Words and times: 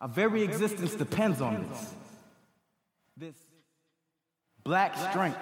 Our 0.00 0.08
very 0.08 0.42
existence 0.42 0.94
depends 0.94 1.42
on 1.42 1.68
this. 1.68 1.94
This 3.18 3.34
black 4.64 4.96
strength. 5.10 5.38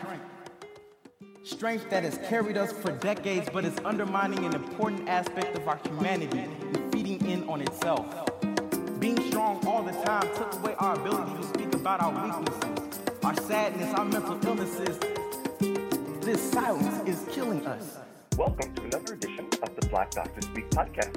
Strength 1.45 1.88
that 1.91 2.03
has 2.03 2.19
carried 2.29 2.57
us 2.57 2.73
for 2.73 2.91
decades, 2.91 3.49
but 3.53 3.65
is 3.65 3.79
undermining 3.85 4.45
an 4.45 4.57
important 4.57 5.09
aspect 5.09 5.57
of 5.57 5.69
our 5.69 5.79
humanity 5.85 6.41
and 6.41 6.93
feeding 6.93 7.25
in 7.31 7.49
on 7.49 7.61
itself. 7.61 8.05
Being 8.99 9.21
strong 9.29 9.65
all 9.65 9.85
the 9.85 9.92
time 9.92 10.26
took 10.35 10.53
away 10.54 10.75
our 10.81 10.99
ability 10.99 11.40
to 11.40 11.49
speak 11.51 11.72
about 11.75 12.01
our 12.03 12.11
weaknesses, 12.11 12.99
our 13.22 13.37
sadness, 13.37 13.95
our 13.95 14.04
mental 14.06 14.45
illnesses. 14.45 14.99
This 16.20 16.51
silence 16.51 17.09
is 17.09 17.25
killing 17.33 17.65
us. 17.65 17.98
Welcome 18.37 18.75
to 18.75 18.83
another 18.83 19.15
edition 19.15 19.47
of 19.62 19.77
the 19.77 19.87
Black 19.87 20.11
Doctors 20.11 20.47
Speak 20.47 20.69
podcast. 20.70 21.16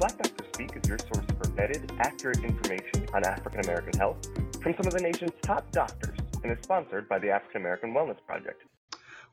Black 0.00 0.16
Doctor 0.18 0.39
Is 0.60 0.86
your 0.86 0.98
source 0.98 1.24
for 1.38 1.48
vetted, 1.56 1.90
accurate 2.00 2.44
information 2.44 3.08
on 3.14 3.24
African 3.24 3.60
American 3.60 3.98
health 3.98 4.18
from 4.60 4.74
some 4.76 4.86
of 4.86 4.92
the 4.92 5.00
nation's 5.00 5.32
top 5.40 5.72
doctors 5.72 6.18
and 6.44 6.52
is 6.52 6.58
sponsored 6.62 7.08
by 7.08 7.18
the 7.18 7.30
African 7.30 7.62
American 7.62 7.94
Wellness 7.94 8.18
Project. 8.26 8.64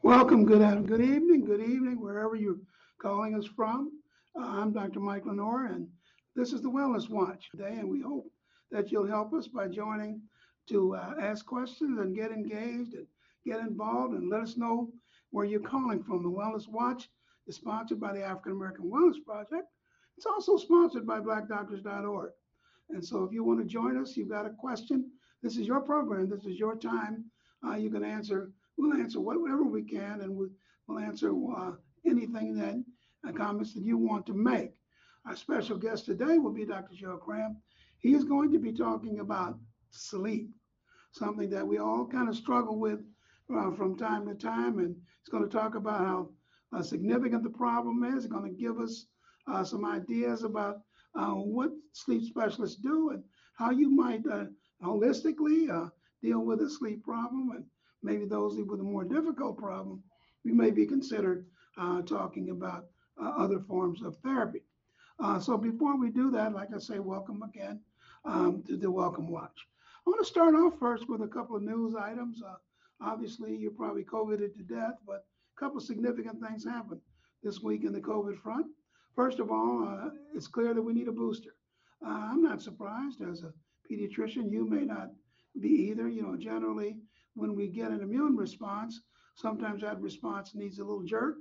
Welcome, 0.04 0.46
good 0.46 0.62
good 0.88 1.02
evening, 1.02 1.44
good 1.44 1.60
evening, 1.60 2.00
wherever 2.00 2.38
you're 2.38 2.62
calling 3.02 3.36
us 3.36 3.46
from. 3.46 3.92
Uh, 4.40 4.46
I'm 4.46 4.72
Dr. 4.72 5.02
Mike 5.02 5.26
LeNoir, 5.26 5.66
and 5.66 5.90
this 6.38 6.54
is 6.54 6.62
the 6.62 6.70
Wellness 6.70 7.10
Watch 7.10 7.50
today, 7.52 7.76
and 7.78 7.90
we 7.90 8.00
hope 8.02 8.32
that 8.72 8.90
you'll 8.90 9.06
help 9.06 9.34
us 9.34 9.50
by 9.50 9.68
joining 9.68 10.22
to 10.70 10.96
uh, 10.96 11.16
ask 11.22 11.46
questions 11.46 12.00
and 12.00 12.16
get 12.16 12.32
engaged 12.32 12.94
and 12.94 13.06
get 13.46 13.60
involved 13.60 14.14
and 14.14 14.30
let 14.30 14.44
us 14.44 14.56
know 14.56 14.94
where 15.32 15.46
you're 15.46 15.60
calling 15.60 16.02
from. 16.02 16.24
The 16.24 16.30
Wellness 16.30 16.70
Watch 16.70 17.10
is 17.48 17.58
sponsored 17.58 18.00
by 18.00 18.14
the 18.14 18.24
African 18.24 18.54
American 18.54 18.90
Wellness 18.90 19.22
Project 19.26 19.68
it's 20.18 20.26
also 20.26 20.58
sponsored 20.58 21.06
by 21.06 21.20
blackdoctors.org. 21.20 22.32
And 22.90 23.06
so 23.06 23.24
if 23.24 23.32
you 23.32 23.44
want 23.44 23.60
to 23.60 23.66
join 23.66 23.98
us, 23.98 24.18
you've 24.18 24.30
got 24.30 24.48
a 24.48 24.50
question, 24.50 25.12
this 25.44 25.58
is 25.58 25.68
your 25.68 25.82
program, 25.82 26.30
this 26.30 26.46
is 26.46 26.58
your 26.58 26.76
time. 26.76 27.26
Uh, 27.66 27.76
you 27.76 27.92
can 27.92 28.04
answer, 28.04 28.52
we'll 28.78 29.00
answer 29.00 29.20
whatever 29.20 29.64
we 29.64 29.84
can, 29.84 30.22
and 30.22 30.36
we'll, 30.36 30.50
answer 31.00 31.34
uh, 31.58 31.72
anything 32.06 32.56
that 32.56 32.82
uh, 33.28 33.34
comments 33.34 33.74
that 33.74 33.84
you 33.84 33.98
want 33.98 34.26
to 34.26 34.34
make. 34.34 34.72
Our 35.26 35.36
special 35.36 35.78
guest 35.78 36.06
today 36.06 36.38
will 36.38 36.54
be 36.54 36.66
Dr. 36.66 36.96
Joe 36.96 37.22
Kram. 37.24 37.58
He 38.00 38.14
is 38.14 38.24
going 38.24 38.54
to 38.54 38.60
be 38.60 38.72
talking 38.72 39.20
about 39.20 39.60
sleep, 39.92 40.50
something 41.12 41.50
that 41.50 41.68
we 41.68 41.78
all 41.78 42.08
kind 42.08 42.30
of 42.30 42.38
struggle 42.38 42.80
with 42.80 43.02
uh, 43.54 43.72
from 43.74 43.98
time 43.98 44.26
to 44.28 44.34
time. 44.34 44.80
And 44.80 44.96
he's 44.96 45.30
going 45.30 45.44
to 45.44 45.50
talk 45.50 45.76
about 45.76 46.00
how 46.00 46.30
uh, 46.74 46.82
significant 46.82 47.44
the 47.44 47.50
problem 47.50 48.06
is. 48.06 48.24
He's 48.24 48.32
going 48.32 48.50
to 48.50 48.62
give 48.62 48.80
us 48.80 49.08
uh, 49.48 49.64
some 49.64 49.86
ideas 49.86 50.44
about 50.44 50.82
uh, 51.16 51.32
what 51.32 51.72
sleep 51.94 52.24
specialists 52.24 52.78
do 52.78 53.10
and 53.10 53.24
how 53.56 53.72
you 53.72 53.90
might 53.90 54.22
uh, 54.28 54.46
holistically 54.84 55.70
uh, 55.70 55.90
deal 56.22 56.40
with 56.40 56.62
a 56.62 56.70
sleep 56.70 57.04
problem. 57.04 57.52
And 57.52 57.66
maybe 58.04 58.26
those 58.26 58.58
with 58.58 58.80
a 58.80 58.84
more 58.84 59.04
difficult 59.04 59.58
problem, 59.58 60.04
we 60.44 60.52
may 60.52 60.72
be 60.72 60.86
considered 60.86 61.46
uh, 61.78 62.02
talking 62.02 62.50
about 62.50 62.86
other 63.20 63.60
forms 63.60 64.04
of 64.04 64.16
therapy. 64.18 64.62
so 65.42 65.58
before 65.58 65.98
we 65.98 66.10
do 66.10 66.30
that, 66.30 66.54
like 66.54 66.70
I 66.76 66.78
say, 66.78 67.00
welcome 67.00 67.42
again 67.42 67.80
um, 68.26 68.64
to 68.68 68.78
the 68.78 68.92
Welcome 68.92 69.28
Watch. 69.28 69.66
I 70.06 70.10
want 70.10 70.20
to 70.20 70.26
start 70.26 70.54
off 70.54 70.78
first 70.80 71.10
with 71.10 71.24
a 71.24 71.28
couple 71.28 71.56
of 71.56 71.64
news 71.64 71.96
items. 71.96 72.44
obviously, 73.02 73.56
you're 73.56 73.72
probably 73.72 74.04
COVIDed 74.04 74.56
to 74.56 74.64
death, 74.64 75.00
but 75.08 75.26
a 75.56 75.60
couple 75.60 75.80
significant 75.80 76.40
things 76.40 76.64
happened 76.64 77.02
this 77.42 77.62
week 77.62 77.84
in 77.86 77.92
the 77.92 78.00
COVID 78.00 78.38
front. 78.38 78.68
First 79.18 79.40
of 79.40 79.50
all, 79.50 79.84
uh, 79.84 80.12
it's 80.36 80.48
clear 80.48 80.76
that 80.76 80.82
we 80.82 80.94
need 80.94 81.08
a 81.08 81.12
booster. 81.12 81.50
Uh, 82.06 82.30
I'm 82.32 82.44
not 82.44 82.62
surprised 82.62 83.20
as 83.24 83.42
a 83.42 83.52
pediatrician. 83.92 84.52
You 84.52 84.64
may 84.70 84.86
not 84.86 85.10
be 85.60 85.70
either. 85.90 86.08
You 86.08 86.22
know, 86.22 86.38
generally, 86.38 87.00
when 87.34 87.56
we 87.56 87.68
get 87.68 87.90
an 87.90 88.02
immune 88.02 88.36
response, 88.38 89.02
sometimes 89.34 89.82
that 89.82 90.00
response 90.00 90.54
needs 90.54 90.78
a 90.78 90.84
little 90.84 91.02
jerk, 91.02 91.38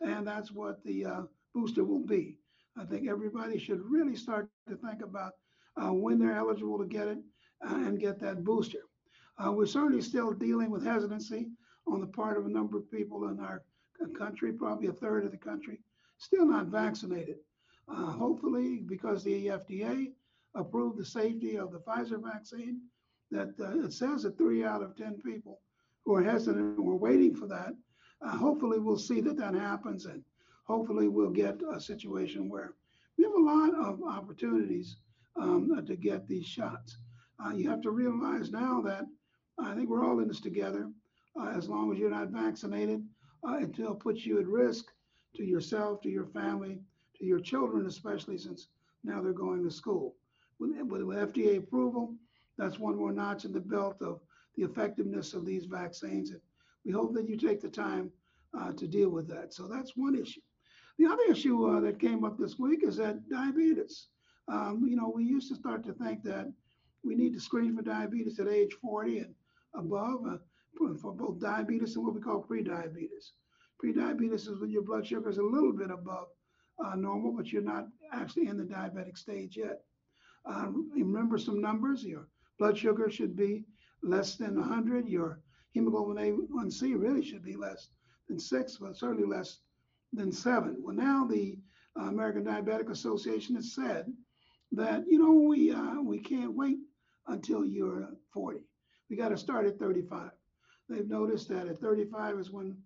and 0.00 0.26
that's 0.26 0.50
what 0.50 0.82
the 0.82 1.04
uh, 1.04 1.22
booster 1.54 1.84
will 1.84 2.06
be. 2.06 2.38
I 2.78 2.86
think 2.86 3.06
everybody 3.06 3.58
should 3.58 3.82
really 3.84 4.16
start 4.16 4.48
to 4.70 4.76
think 4.76 5.02
about 5.02 5.34
uh, 5.76 5.92
when 5.92 6.18
they're 6.18 6.38
eligible 6.38 6.78
to 6.78 6.86
get 6.86 7.06
it 7.06 7.18
uh, 7.68 7.74
and 7.74 8.00
get 8.00 8.18
that 8.20 8.44
booster. 8.44 8.80
Uh, 9.36 9.52
we're 9.52 9.66
certainly 9.66 10.00
still 10.00 10.32
dealing 10.32 10.70
with 10.70 10.86
hesitancy 10.86 11.50
on 11.86 12.00
the 12.00 12.06
part 12.06 12.38
of 12.38 12.46
a 12.46 12.50
number 12.50 12.78
of 12.78 12.90
people 12.90 13.28
in 13.28 13.40
our 13.40 13.62
country, 14.16 14.54
probably 14.54 14.88
a 14.88 14.92
third 14.92 15.26
of 15.26 15.32
the 15.32 15.36
country, 15.36 15.80
still 16.20 16.44
not 16.46 16.66
vaccinated. 16.66 17.38
Uh, 17.88 18.12
hopefully, 18.12 18.82
because 18.86 19.24
the 19.24 19.46
FDA 19.46 20.12
approved 20.54 20.98
the 20.98 21.04
safety 21.04 21.56
of 21.56 21.72
the 21.72 21.78
Pfizer 21.78 22.22
vaccine, 22.22 22.82
that 23.30 23.54
uh, 23.58 23.84
it 23.84 23.92
says 23.92 24.22
that 24.22 24.36
three 24.36 24.62
out 24.62 24.82
of 24.82 24.96
10 24.96 25.20
people 25.24 25.60
who 26.04 26.14
are 26.14 26.22
hesitant 26.22 26.78
were 26.78 26.96
waiting 26.96 27.34
for 27.34 27.46
that. 27.46 27.74
Uh, 28.20 28.36
hopefully, 28.36 28.78
we'll 28.78 28.98
see 28.98 29.20
that 29.22 29.38
that 29.38 29.54
happens, 29.54 30.04
and 30.04 30.22
hopefully, 30.64 31.08
we'll 31.08 31.30
get 31.30 31.58
a 31.74 31.80
situation 31.80 32.50
where 32.50 32.74
we 33.16 33.24
have 33.24 33.32
a 33.32 33.42
lot 33.42 33.74
of 33.74 34.02
opportunities 34.02 34.96
um, 35.36 35.82
to 35.86 35.96
get 35.96 36.28
these 36.28 36.46
shots. 36.46 36.98
Uh, 37.42 37.54
you 37.54 37.68
have 37.68 37.80
to 37.80 37.90
realize 37.90 38.50
now 38.50 38.82
that 38.82 39.06
I 39.58 39.74
think 39.74 39.88
we're 39.88 40.04
all 40.04 40.20
in 40.20 40.28
this 40.28 40.40
together. 40.40 40.90
Uh, 41.40 41.48
as 41.56 41.68
long 41.68 41.92
as 41.92 41.98
you're 41.98 42.10
not 42.10 42.28
vaccinated, 42.28 43.02
uh, 43.48 43.58
it 43.60 43.74
puts 44.00 44.26
you 44.26 44.38
at 44.38 44.46
risk 44.46 44.86
to 45.36 45.44
yourself, 45.44 46.00
to 46.02 46.10
your 46.10 46.26
family, 46.26 46.80
to 47.16 47.24
your 47.24 47.40
children, 47.40 47.86
especially 47.86 48.38
since 48.38 48.68
now 49.04 49.20
they're 49.20 49.32
going 49.32 49.62
to 49.64 49.70
school. 49.70 50.16
With, 50.58 50.72
with 50.82 51.16
FDA 51.16 51.58
approval, 51.58 52.14
that's 52.58 52.78
one 52.78 52.96
more 52.96 53.12
notch 53.12 53.44
in 53.44 53.52
the 53.52 53.60
belt 53.60 54.02
of 54.02 54.20
the 54.56 54.64
effectiveness 54.64 55.32
of 55.32 55.46
these 55.46 55.64
vaccines. 55.64 56.30
And 56.30 56.40
we 56.84 56.92
hope 56.92 57.14
that 57.14 57.28
you 57.28 57.36
take 57.36 57.60
the 57.60 57.68
time 57.68 58.10
uh, 58.58 58.72
to 58.72 58.86
deal 58.86 59.10
with 59.10 59.28
that. 59.28 59.54
So 59.54 59.66
that's 59.66 59.96
one 59.96 60.14
issue. 60.14 60.40
The 60.98 61.06
other 61.06 61.22
issue 61.30 61.66
uh, 61.66 61.80
that 61.80 61.98
came 61.98 62.24
up 62.24 62.36
this 62.36 62.58
week 62.58 62.82
is 62.82 62.96
that 62.96 63.28
diabetes. 63.30 64.08
Um, 64.48 64.84
you 64.86 64.96
know, 64.96 65.12
we 65.14 65.24
used 65.24 65.48
to 65.48 65.54
start 65.54 65.84
to 65.84 65.92
think 65.94 66.22
that 66.24 66.52
we 67.02 67.14
need 67.14 67.32
to 67.34 67.40
screen 67.40 67.74
for 67.76 67.82
diabetes 67.82 68.38
at 68.38 68.48
age 68.48 68.74
40 68.82 69.18
and 69.20 69.34
above 69.74 70.26
uh, 70.28 70.36
for 71.00 71.12
both 71.12 71.40
diabetes 71.40 71.96
and 71.96 72.04
what 72.04 72.14
we 72.14 72.20
call 72.20 72.42
prediabetes. 72.42 73.32
Prediabetes 73.82 74.48
is 74.48 74.60
when 74.60 74.70
your 74.70 74.82
blood 74.82 75.06
sugar 75.06 75.30
is 75.30 75.38
a 75.38 75.42
little 75.42 75.72
bit 75.72 75.90
above 75.90 76.28
uh, 76.84 76.94
normal, 76.96 77.32
but 77.32 77.52
you're 77.52 77.62
not 77.62 77.86
actually 78.12 78.46
in 78.46 78.56
the 78.56 78.64
diabetic 78.64 79.16
stage 79.16 79.56
yet. 79.56 79.82
Um, 80.44 80.90
remember 80.94 81.38
some 81.38 81.60
numbers. 81.60 82.04
Your 82.04 82.28
blood 82.58 82.76
sugar 82.76 83.10
should 83.10 83.36
be 83.36 83.64
less 84.02 84.36
than 84.36 84.58
100. 84.58 85.08
Your 85.08 85.40
hemoglobin 85.72 86.16
A1C 86.16 87.00
really 87.00 87.24
should 87.24 87.42
be 87.42 87.56
less 87.56 87.88
than 88.28 88.38
six, 88.38 88.76
but 88.76 88.96
certainly 88.96 89.26
less 89.26 89.58
than 90.12 90.32
seven. 90.32 90.76
Well, 90.80 90.96
now 90.96 91.26
the 91.26 91.58
uh, 91.98 92.04
American 92.04 92.44
Diabetic 92.44 92.90
Association 92.90 93.56
has 93.56 93.74
said 93.74 94.06
that 94.72 95.04
you 95.06 95.18
know 95.18 95.32
we 95.32 95.72
uh, 95.72 96.00
we 96.00 96.18
can't 96.18 96.54
wait 96.54 96.78
until 97.26 97.64
you're 97.64 98.08
40. 98.32 98.60
We 99.08 99.16
got 99.16 99.30
to 99.30 99.36
start 99.36 99.66
at 99.66 99.78
35. 99.78 100.30
They've 100.88 101.08
noticed 101.08 101.48
that 101.48 101.68
at 101.68 101.78
35 101.78 102.38
is 102.38 102.50
when 102.50 102.76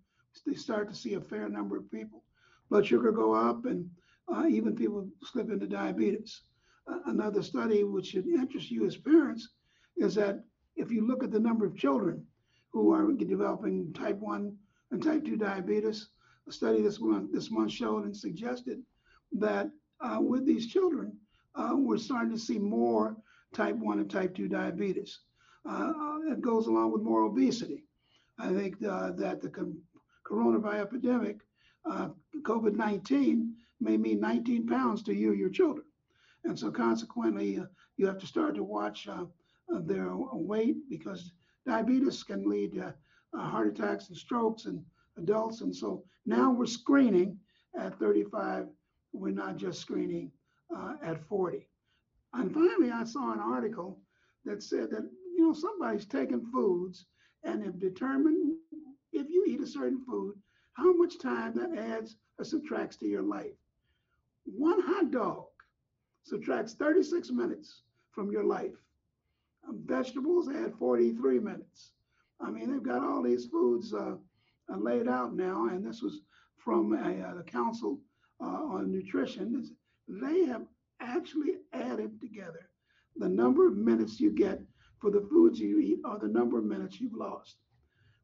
they 0.45 0.53
start 0.55 0.89
to 0.89 0.95
see 0.95 1.13
a 1.13 1.21
fair 1.21 1.49
number 1.49 1.77
of 1.77 1.91
people 1.91 2.23
blood 2.69 2.85
sugar 2.85 3.11
go 3.11 3.33
up 3.33 3.65
and 3.65 3.89
uh, 4.33 4.45
even 4.47 4.75
people 4.75 5.07
slip 5.23 5.49
into 5.49 5.67
diabetes. 5.67 6.41
Uh, 6.87 6.99
another 7.05 7.41
study 7.41 7.83
which 7.83 8.07
should 8.07 8.27
interest 8.27 8.71
you 8.71 8.85
as 8.85 8.97
parents 8.97 9.49
is 9.97 10.15
that 10.15 10.43
if 10.75 10.91
you 10.91 11.05
look 11.05 11.23
at 11.23 11.31
the 11.31 11.39
number 11.39 11.65
of 11.65 11.77
children 11.77 12.25
who 12.71 12.91
are 12.91 13.11
developing 13.13 13.93
type 13.93 14.17
1 14.17 14.55
and 14.91 15.03
type 15.03 15.23
2 15.23 15.37
diabetes, 15.37 16.09
a 16.47 16.51
study 16.51 16.81
this 16.81 16.99
month, 16.99 17.31
this 17.31 17.49
month 17.49 17.71
showed 17.71 18.05
and 18.05 18.15
suggested 18.15 18.81
that 19.31 19.69
uh, 20.01 20.19
with 20.19 20.45
these 20.45 20.67
children, 20.67 21.15
uh, 21.55 21.71
we're 21.73 21.97
starting 21.97 22.31
to 22.31 22.37
see 22.37 22.59
more 22.59 23.15
type 23.53 23.75
1 23.75 23.99
and 23.99 24.11
type 24.11 24.35
2 24.35 24.47
diabetes. 24.47 25.19
Uh, 25.67 25.91
uh, 25.97 26.31
it 26.31 26.41
goes 26.41 26.67
along 26.67 26.91
with 26.91 27.01
more 27.01 27.21
obesity. 27.21 27.85
I 28.37 28.53
think 28.53 28.79
that 28.79 29.39
the 29.41 29.49
coronavirus 30.25 30.81
epidemic, 30.81 31.41
uh, 31.89 32.09
COVID 32.41 32.75
19 32.75 33.53
may 33.79 33.97
mean 33.97 34.19
19 34.19 34.67
pounds 34.67 35.03
to 35.03 35.13
you 35.13 35.33
your 35.33 35.49
children. 35.49 35.85
And 36.43 36.57
so, 36.57 36.71
consequently, 36.71 37.59
uh, 37.59 37.65
you 37.97 38.05
have 38.07 38.19
to 38.19 38.27
start 38.27 38.55
to 38.55 38.63
watch 38.63 39.07
uh, 39.07 39.25
uh 39.73 39.79
their 39.81 40.09
weight 40.15 40.77
because 40.89 41.31
diabetes 41.65 42.23
can 42.23 42.47
lead 42.49 42.73
to 42.73 42.93
uh, 43.37 43.49
heart 43.49 43.67
attacks 43.67 44.09
and 44.09 44.17
strokes 44.17 44.65
in 44.65 44.83
adults. 45.17 45.61
And 45.61 45.75
so 45.75 46.03
now 46.25 46.51
we're 46.51 46.65
screening 46.65 47.39
at 47.77 47.97
35, 47.99 48.67
we're 49.13 49.31
not 49.31 49.57
just 49.57 49.81
screening 49.81 50.31
uh, 50.75 50.93
at 51.01 51.23
40. 51.25 51.67
And 52.33 52.53
finally, 52.53 52.91
I 52.91 53.03
saw 53.03 53.31
an 53.31 53.39
article 53.39 53.99
that 54.45 54.63
said 54.63 54.91
that, 54.91 55.09
you 55.35 55.43
know, 55.43 55.53
somebody's 55.53 56.05
taken 56.05 56.45
foods 56.51 57.05
and 57.43 57.63
have 57.63 57.79
determined 57.79 58.53
a 59.65 59.67
certain 59.67 59.99
food, 60.05 60.35
how 60.73 60.93
much 60.93 61.17
time 61.19 61.53
that 61.55 61.75
adds 61.77 62.17
or 62.37 62.45
subtracts 62.45 62.97
to 62.97 63.07
your 63.07 63.23
life. 63.23 63.57
One 64.45 64.79
hot 64.79 65.09
dog 65.09 65.45
subtracts 66.23 66.75
36 66.75 67.31
minutes 67.31 67.81
from 68.11 68.31
your 68.31 68.43
life. 68.43 68.75
Um, 69.67 69.81
vegetables 69.85 70.49
add 70.49 70.75
43 70.77 71.39
minutes. 71.39 71.93
I 72.39 72.51
mean, 72.51 72.71
they've 72.71 72.83
got 72.83 73.01
all 73.03 73.23
these 73.23 73.45
foods 73.45 73.91
uh, 73.93 74.15
uh, 74.71 74.77
laid 74.77 75.07
out 75.07 75.35
now, 75.35 75.67
and 75.67 75.83
this 75.83 76.03
was 76.03 76.21
from 76.57 76.93
a, 76.93 77.27
uh, 77.27 77.33
the 77.33 77.43
Council 77.43 77.99
uh, 78.39 78.45
on 78.45 78.91
Nutrition. 78.91 79.67
They 80.07 80.45
have 80.45 80.63
actually 80.99 81.55
added 81.73 82.21
together 82.21 82.69
the 83.15 83.29
number 83.29 83.67
of 83.67 83.77
minutes 83.77 84.19
you 84.19 84.31
get 84.31 84.61
for 84.99 85.09
the 85.09 85.25
foods 85.31 85.59
you 85.59 85.79
eat 85.79 85.99
or 86.05 86.19
the 86.19 86.27
number 86.27 86.59
of 86.59 86.65
minutes 86.65 86.99
you've 86.99 87.13
lost. 87.13 87.57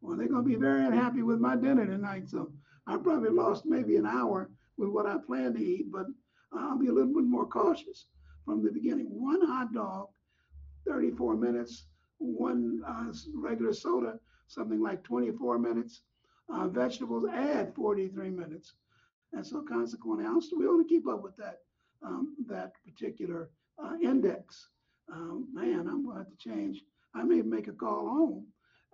Well, 0.02 0.18
they're 0.18 0.28
going 0.28 0.44
to 0.44 0.50
be 0.50 0.56
very 0.56 0.86
unhappy 0.86 1.22
with 1.22 1.40
my 1.40 1.56
dinner 1.56 1.86
tonight, 1.86 2.28
so 2.28 2.52
I 2.88 2.98
probably 2.98 3.30
lost 3.30 3.66
maybe 3.66 3.98
an 3.98 4.06
hour 4.06 4.50
with 4.78 4.90
what 4.90 5.06
I 5.06 5.18
plan 5.26 5.54
to 5.54 5.64
eat, 5.64 5.92
but 5.92 6.08
I'll 6.54 6.78
be 6.78 6.88
a 6.88 6.92
little 6.92 7.14
bit 7.14 7.24
more 7.24 7.46
cautious 7.46 8.08
from 8.46 8.64
the 8.64 8.72
beginning. 8.72 9.06
One 9.06 9.46
hot 9.46 9.74
dog, 9.74 10.08
34 10.88 11.36
minutes. 11.36 11.86
One 12.18 12.82
uh, 12.88 13.12
regular 13.34 13.74
soda, 13.74 14.20
something 14.48 14.82
like 14.82 15.04
24 15.04 15.58
minutes. 15.58 16.02
Uh, 16.54 16.68
vegetables 16.68 17.26
add 17.32 17.74
43 17.76 18.30
minutes. 18.30 18.74
And 19.34 19.46
so 19.46 19.62
consequently, 19.62 20.26
we 20.26 20.68
want 20.68 20.88
to 20.88 20.94
keep 20.94 21.08
up 21.08 21.24
with 21.24 21.36
that 21.38 21.60
um, 22.04 22.36
that 22.48 22.74
particular 22.86 23.50
uh, 23.84 23.94
index. 24.04 24.68
Um, 25.12 25.48
man, 25.54 25.88
I'm 25.88 26.04
going 26.04 26.18
to 26.18 26.24
have 26.24 26.30
to 26.30 26.38
change. 26.38 26.82
I 27.16 27.24
may 27.24 27.42
make 27.42 27.68
a 27.68 27.72
call 27.72 28.08
home 28.10 28.48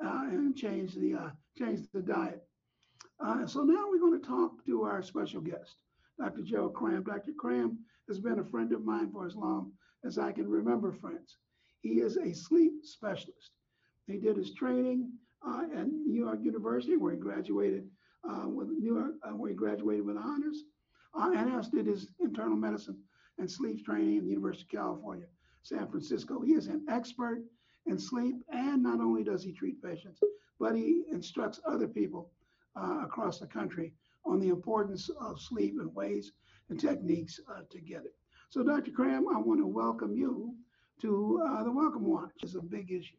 uh, 0.04 0.24
and 0.30 0.56
change 0.56 0.94
the 0.96 1.14
uh, 1.14 1.30
change 1.58 1.88
the 1.94 2.02
diet. 2.02 2.44
Uh, 3.20 3.48
so 3.48 3.64
now 3.64 3.86
we're 3.90 4.00
going 4.00 4.20
to 4.20 4.28
talk 4.28 4.64
to 4.66 4.84
our 4.84 5.02
special 5.02 5.42
guest, 5.42 5.78
Dr. 6.20 6.42
Joe 6.44 6.70
Kram. 6.70 7.04
Dr. 7.06 7.32
Kram 7.42 7.78
has 8.08 8.20
been 8.20 8.40
a 8.40 8.46
friend 8.46 8.72
of 8.74 8.86
mine 8.86 9.12
for 9.12 9.26
as 9.26 9.36
long 9.36 9.72
as 10.06 10.18
I 10.18 10.32
can 10.32 10.48
remember 10.48 10.92
friends. 10.94 11.38
He 11.82 12.00
is 12.00 12.18
a 12.18 12.34
sleep 12.34 12.74
specialist. 12.84 13.52
He 14.06 14.18
did 14.18 14.38
his 14.38 14.54
training 14.54 15.12
uh, 15.46 15.64
at 15.76 15.88
New 15.88 16.14
York 16.14 16.40
University, 16.42 16.96
where 16.98 17.14
he 17.14 17.20
graduated 17.20 17.88
uh, 18.30 18.48
with 18.48 18.70
New 18.70 18.94
York, 18.94 19.14
uh, 19.24 19.32
where 19.32 19.50
he 19.50 19.56
graduated 19.56 20.06
with 20.06 20.18
honors, 20.18 20.64
and 21.16 21.54
also 21.54 21.72
did 21.72 21.88
his 21.88 22.08
internal 22.20 22.56
medicine 22.56 22.98
and 23.40 23.50
sleep 23.50 23.84
training 23.86 24.18
at 24.18 24.24
the 24.24 24.30
University 24.30 24.64
of 24.64 24.82
California, 24.82 25.26
San 25.64 25.88
Francisco. 25.88 26.42
He 26.42 26.54
is 26.54 26.68
an 26.68 26.86
expert 26.90 27.44
in 27.88 28.00
sleep, 28.00 28.36
and 28.50 28.84
not 28.84 29.00
only 29.00 29.24
does 29.24 29.44
he 29.44 29.52
treat 29.52 29.82
patients, 29.82 30.20
but 30.60 30.76
he 30.76 31.04
instructs 31.12 31.60
other 31.66 31.88
people 31.88 32.32
uh, 32.76 33.00
across 33.04 33.40
the 33.40 33.48
country 33.48 33.94
on 34.26 34.40
the 34.40 34.50
importance 34.50 35.10
of 35.20 35.42
sleep 35.42 35.76
and 35.80 35.94
ways 35.96 36.32
and 36.70 36.80
techniques 36.80 37.40
uh, 37.50 37.62
to 37.70 37.80
get 37.80 38.04
it. 38.06 38.14
So, 38.50 38.64
Dr. 38.64 38.92
Kram, 38.92 39.24
I 39.34 39.40
want 39.40 39.60
to 39.60 39.68
welcome 39.68 40.16
you 40.16 40.54
to 41.02 41.42
uh, 41.46 41.64
the 41.64 41.72
Welcome 41.72 42.06
Watch. 42.06 42.32
It's 42.42 42.56
a 42.56 42.62
big 42.62 42.92
issue 42.92 43.18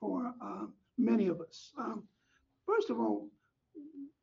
for 0.00 0.32
uh, 0.42 0.66
many 0.96 1.26
of 1.28 1.40
us. 1.40 1.72
Um, 1.78 2.04
first 2.66 2.90
of 2.90 2.98
all, 2.98 3.28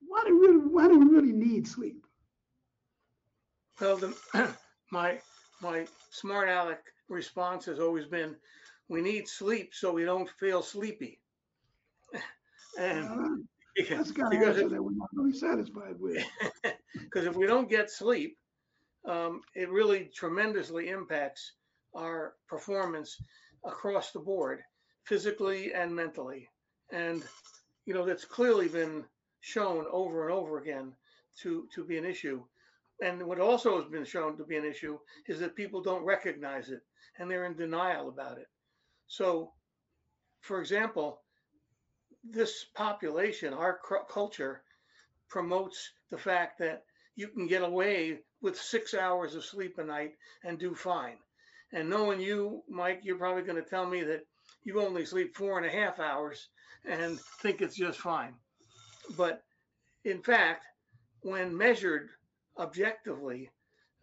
why 0.08 0.24
do 0.26 0.40
we 0.40 0.48
really, 0.48 0.60
why 0.60 0.88
do 0.88 1.00
we 1.00 1.06
really 1.06 1.34
need 1.34 1.68
sleep? 1.68 2.06
Well, 3.80 3.98
the, 3.98 4.16
my 4.92 5.20
my 5.62 5.86
smart 6.10 6.50
aleck 6.50 6.84
response 7.10 7.66
has 7.66 7.80
always 7.80 8.06
been, 8.06 8.36
we 8.90 9.02
need 9.02 9.28
sleep 9.28 9.74
so 9.74 9.92
we 9.92 10.06
don't 10.06 10.30
feel 10.40 10.62
sleepy. 10.62 11.20
and 12.80 13.46
that's 13.90 14.12
kind 14.12 14.34
of 14.34 14.42
answer 14.42 14.70
that 14.70 14.84
we're 14.84 14.92
not 14.92 15.10
really 15.14 15.38
satisfied 15.38 16.00
with. 16.00 16.24
Because 16.94 17.26
if 17.28 17.36
we 17.36 17.48
don't 17.48 17.70
get 17.70 17.90
sleep, 17.90 18.38
um, 19.06 19.42
it 19.56 19.70
really 19.70 20.10
tremendously 20.14 20.90
impacts 20.90 21.54
our 21.96 22.34
performance 22.48 23.18
across 23.64 24.12
the 24.12 24.20
board, 24.20 24.62
physically 25.04 25.74
and 25.74 25.96
mentally. 25.96 26.48
And 26.92 27.24
you 27.86 27.94
know 27.94 28.06
that's 28.06 28.26
clearly 28.26 28.68
been 28.68 29.04
shown 29.42 29.86
over 29.92 30.28
and 30.28 30.34
over 30.34 30.60
again 30.60 30.94
to 31.42 31.68
to 31.74 31.84
be 31.84 31.98
an 31.98 32.06
issue. 32.06 32.44
And 33.02 33.24
what 33.28 33.40
also 33.40 33.82
has 33.82 33.90
been 33.92 34.06
shown 34.06 34.38
to 34.38 34.46
be 34.46 34.56
an 34.56 34.66
issue 34.66 34.98
is 35.28 35.40
that 35.40 35.56
people 35.56 35.82
don't 35.82 36.06
recognize 36.06 36.70
it 36.70 36.82
and 37.20 37.30
they're 37.30 37.46
in 37.46 37.56
denial 37.56 38.08
about 38.08 38.38
it. 38.38 38.48
So, 39.07 39.54
for 40.42 40.60
example, 40.60 41.22
this 42.24 42.66
population, 42.75 43.54
our 43.54 43.80
culture, 44.10 44.63
promotes 45.30 45.92
the 46.10 46.18
fact 46.18 46.60
that 46.60 46.84
you 47.16 47.28
can 47.30 47.48
get 47.48 47.62
away 47.63 48.19
with 48.42 48.60
six 48.60 48.94
hours 48.94 49.36
of 49.36 49.46
sleep 49.46 49.78
a 49.78 49.84
night 49.84 50.13
and 50.44 50.60
do 50.60 50.75
fine. 50.75 51.18
And 51.72 51.90
knowing 51.90 52.19
you, 52.19 52.63
Mike, 52.69 53.02
you're 53.04 53.18
probably 53.18 53.44
going 53.44 53.62
to 53.62 53.69
tell 53.69 53.86
me 53.86 54.04
that 54.04 54.25
you 54.63 54.81
only 54.81 55.06
sleep 55.06 55.36
four 55.36 55.58
and 55.58 55.66
a 55.66 55.69
half 55.69 56.00
hours 56.00 56.50
and 56.86 57.19
think 57.42 57.62
it's 57.62 57.75
just 57.75 58.00
fine. 58.00 58.36
But 59.18 59.44
in 60.04 60.22
fact, 60.22 60.66
when 61.22 61.56
measured 61.56 62.10
objectively, 62.58 63.50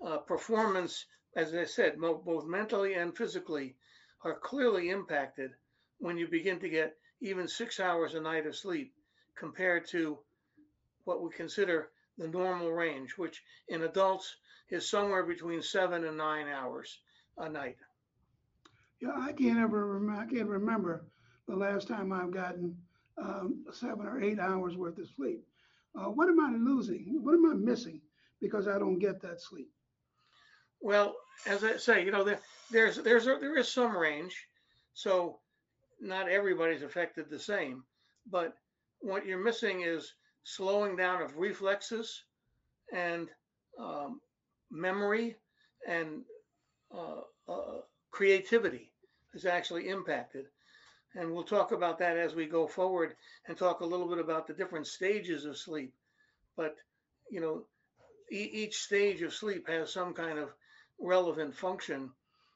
uh, 0.05 0.19
performance, 0.19 1.06
as 1.37 1.55
I 1.55 1.64
said, 1.64 1.98
mo- 1.98 2.22
both 2.25 2.46
mentally 2.46 2.94
and 2.94 3.16
physically, 3.16 3.76
are 4.24 4.38
clearly 4.38 4.90
impacted 4.90 5.52
when 5.98 6.19
you 6.19 6.28
begin 6.28 6.58
to 6.60 6.69
get 6.69 6.96
even 7.20 7.46
six 7.48 7.80
hours 7.80 8.14
a 8.14 8.20
night 8.20 8.46
of 8.46 8.56
sleep 8.56 8.92
compared 9.36 9.86
to 9.88 10.19
what 11.04 11.22
we 11.22 11.30
consider 11.30 11.90
the 12.19 12.28
normal 12.28 12.72
range, 12.72 13.16
which 13.16 13.42
in 13.69 13.82
adults 13.82 14.36
is 14.70 14.88
somewhere 14.88 15.24
between 15.24 15.62
seven 15.62 16.04
and 16.04 16.16
nine 16.16 16.48
hours 16.48 16.98
a 17.38 17.48
night. 17.48 17.76
Yeah, 19.00 19.14
I 19.16 19.32
can't 19.32 19.58
ever 19.58 19.86
remember. 19.86 20.20
I 20.20 20.26
can't 20.26 20.48
remember 20.48 21.04
the 21.48 21.56
last 21.56 21.88
time 21.88 22.12
I've 22.12 22.30
gotten 22.30 22.76
um, 23.19 23.64
seven 23.72 24.06
or 24.06 24.22
eight 24.22 24.38
hours 24.38 24.76
worth 24.76 24.98
of 24.98 25.08
sleep. 25.16 25.44
Uh, 25.94 26.10
what 26.10 26.28
am 26.28 26.40
I 26.40 26.52
losing? 26.56 27.19
What 27.22 27.34
am 27.34 27.50
I 27.50 27.54
missing 27.54 28.00
because 28.40 28.69
I 28.69 28.78
don't 28.78 28.98
get 28.98 29.20
that 29.22 29.40
sleep? 29.40 29.70
Well, 30.80 31.14
as 31.46 31.64
I 31.64 31.76
say, 31.76 32.05
you 32.05 32.11
know, 32.11 32.25
there, 32.25 32.40
there's 32.70 32.96
there's 32.96 33.26
a, 33.26 33.37
there 33.40 33.56
is 33.56 33.69
some 33.69 33.96
range, 33.96 34.37
so 34.94 35.38
not 36.00 36.29
everybody's 36.29 36.82
affected 36.82 37.29
the 37.29 37.38
same. 37.38 37.84
But 38.31 38.55
what 39.00 39.26
you're 39.26 39.43
missing 39.43 39.82
is 39.82 40.14
slowing 40.44 40.96
down 40.96 41.23
of 41.23 41.37
reflexes 41.37 42.25
and 42.93 43.29
um, 43.79 44.20
memory 44.70 45.37
and 45.87 46.23
uh, 46.94 47.23
uh, 47.49 47.81
creativity 48.11 48.93
is 49.34 49.46
actually 49.46 49.89
impacted. 49.89 50.46
And 51.15 51.32
we'll 51.32 51.44
talk 51.44 51.72
about 51.72 51.98
that 51.98 52.17
as 52.17 52.34
we 52.34 52.46
go 52.46 52.67
forward 52.67 53.15
and 53.46 53.56
talk 53.56 53.81
a 53.81 53.86
little 53.86 54.08
bit 54.08 54.19
about 54.19 54.46
the 54.46 54.55
different 54.55 54.86
stages 54.86 55.44
of 55.44 55.58
sleep. 55.58 55.93
But, 56.56 56.77
you 57.31 57.41
know, 57.41 57.65
e- 58.31 58.51
each 58.53 58.79
stage 58.79 59.20
of 59.22 59.34
sleep 59.34 59.69
has 59.69 59.93
some 59.93 60.15
kind 60.15 60.39
of 60.39 60.51
relevant 61.03 61.55
function 61.55 62.11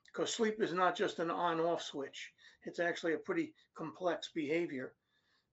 because 0.07 0.33
sleep 0.33 0.63
is 0.63 0.73
not 0.73 0.97
just 0.97 1.19
an 1.19 1.31
on 1.31 1.61
off 1.61 1.83
switch, 1.83 2.33
it's 2.65 2.81
actually 2.81 3.13
a 3.13 3.19
pretty 3.19 3.53
complex 3.75 4.31
behavior. 4.35 4.95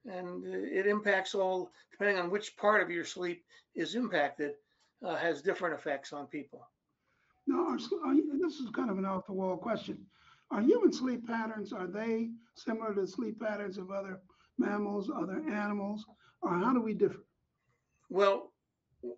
And 0.05 0.45
it 0.45 0.87
impacts 0.87 1.35
all, 1.35 1.71
depending 1.91 2.17
on 2.17 2.29
which 2.29 2.55
part 2.57 2.81
of 2.81 2.89
your 2.89 3.05
sleep 3.05 3.43
is 3.75 3.95
impacted, 3.95 4.53
uh, 5.05 5.15
has 5.15 5.41
different 5.41 5.75
effects 5.75 6.13
on 6.13 6.27
people. 6.27 6.67
Now, 7.47 7.67
are, 7.67 7.75
are, 7.75 8.15
this 8.39 8.55
is 8.55 8.69
kind 8.73 8.89
of 8.89 8.97
an 8.97 9.05
off 9.05 9.25
the 9.27 9.33
wall 9.33 9.57
question. 9.57 9.97
Are 10.51 10.61
human 10.61 10.93
sleep 10.93 11.25
patterns, 11.27 11.73
are 11.73 11.87
they 11.87 12.29
similar 12.55 12.93
to 12.93 13.01
the 13.01 13.07
sleep 13.07 13.39
patterns 13.39 13.77
of 13.77 13.91
other 13.91 14.21
mammals, 14.57 15.09
other 15.13 15.41
animals, 15.49 16.05
or 16.41 16.51
how 16.51 16.73
do 16.73 16.81
we 16.81 16.93
differ? 16.93 17.25
Well, 18.09 18.51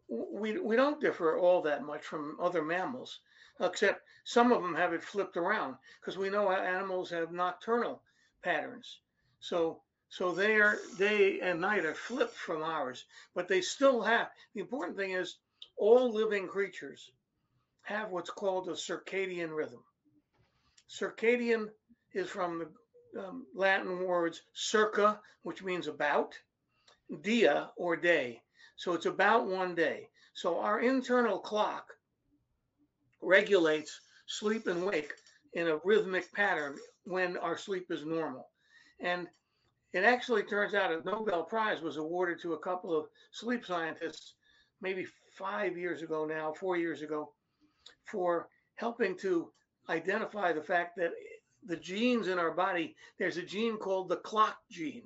we, 0.07 0.57
we 0.57 0.75
don't 0.75 1.01
differ 1.01 1.37
all 1.37 1.61
that 1.63 1.83
much 1.83 2.03
from 2.03 2.37
other 2.41 2.63
mammals, 2.63 3.19
except 3.59 4.01
some 4.23 4.51
of 4.51 4.61
them 4.61 4.75
have 4.75 4.93
it 4.93 5.03
flipped 5.03 5.37
around 5.37 5.75
because 5.99 6.17
we 6.17 6.29
know 6.29 6.51
animals 6.51 7.09
have 7.09 7.31
nocturnal 7.31 8.01
patterns. 8.41 8.99
So 9.39 9.81
so 10.09 10.31
they 10.31 10.61
are 10.61 10.79
day 10.97 11.39
and 11.41 11.59
night 11.59 11.85
are 11.85 11.95
flipped 11.95 12.35
from 12.35 12.63
ours, 12.63 13.05
but 13.33 13.47
they 13.47 13.61
still 13.61 14.01
have 14.01 14.29
the 14.53 14.61
important 14.61 14.97
thing 14.97 15.11
is 15.11 15.37
all 15.77 16.11
living 16.13 16.47
creatures 16.47 17.11
have 17.81 18.11
what's 18.11 18.29
called 18.29 18.69
a 18.69 18.73
circadian 18.73 19.55
rhythm. 19.55 19.83
Circadian 20.89 21.69
is 22.13 22.29
from 22.29 22.59
the 23.13 23.27
um, 23.27 23.45
Latin 23.53 24.05
words 24.05 24.41
circa, 24.53 25.19
which 25.43 25.63
means 25.63 25.87
about, 25.87 26.39
dia 27.21 27.71
or 27.75 27.95
day. 27.95 28.41
So 28.75 28.93
it's 28.93 29.05
about 29.05 29.47
one 29.47 29.75
day. 29.75 30.09
So 30.33 30.59
our 30.59 30.79
internal 30.79 31.39
clock 31.39 31.94
regulates 33.25 34.01
sleep 34.27 34.67
and 34.67 34.85
wake 34.85 35.13
in 35.53 35.67
a 35.67 35.79
rhythmic 35.83 36.31
pattern 36.33 36.77
when 37.05 37.37
our 37.37 37.57
sleep 37.57 37.87
is 37.89 38.05
normal. 38.05 38.47
And 38.99 39.27
it 39.93 40.03
actually 40.03 40.43
turns 40.43 40.73
out 40.73 40.91
a 40.91 41.01
Nobel 41.05 41.43
Prize 41.43 41.81
was 41.81 41.97
awarded 41.97 42.41
to 42.41 42.53
a 42.53 42.59
couple 42.59 42.97
of 42.97 43.07
sleep 43.31 43.65
scientists 43.65 44.33
maybe 44.81 45.05
five 45.37 45.77
years 45.77 46.01
ago 46.01 46.25
now, 46.25 46.53
four 46.53 46.77
years 46.77 47.01
ago, 47.01 47.31
for 48.05 48.49
helping 48.75 49.17
to 49.17 49.49
identify 49.89 50.51
the 50.51 50.61
fact 50.61 50.97
that 50.97 51.11
the 51.65 51.77
genes 51.77 52.27
in 52.27 52.37
our 52.37 52.51
body, 52.51 52.95
there's 53.17 53.37
a 53.37 53.43
gene 53.43 53.77
called 53.77 54.09
the 54.09 54.17
clock 54.17 54.57
gene, 54.69 55.03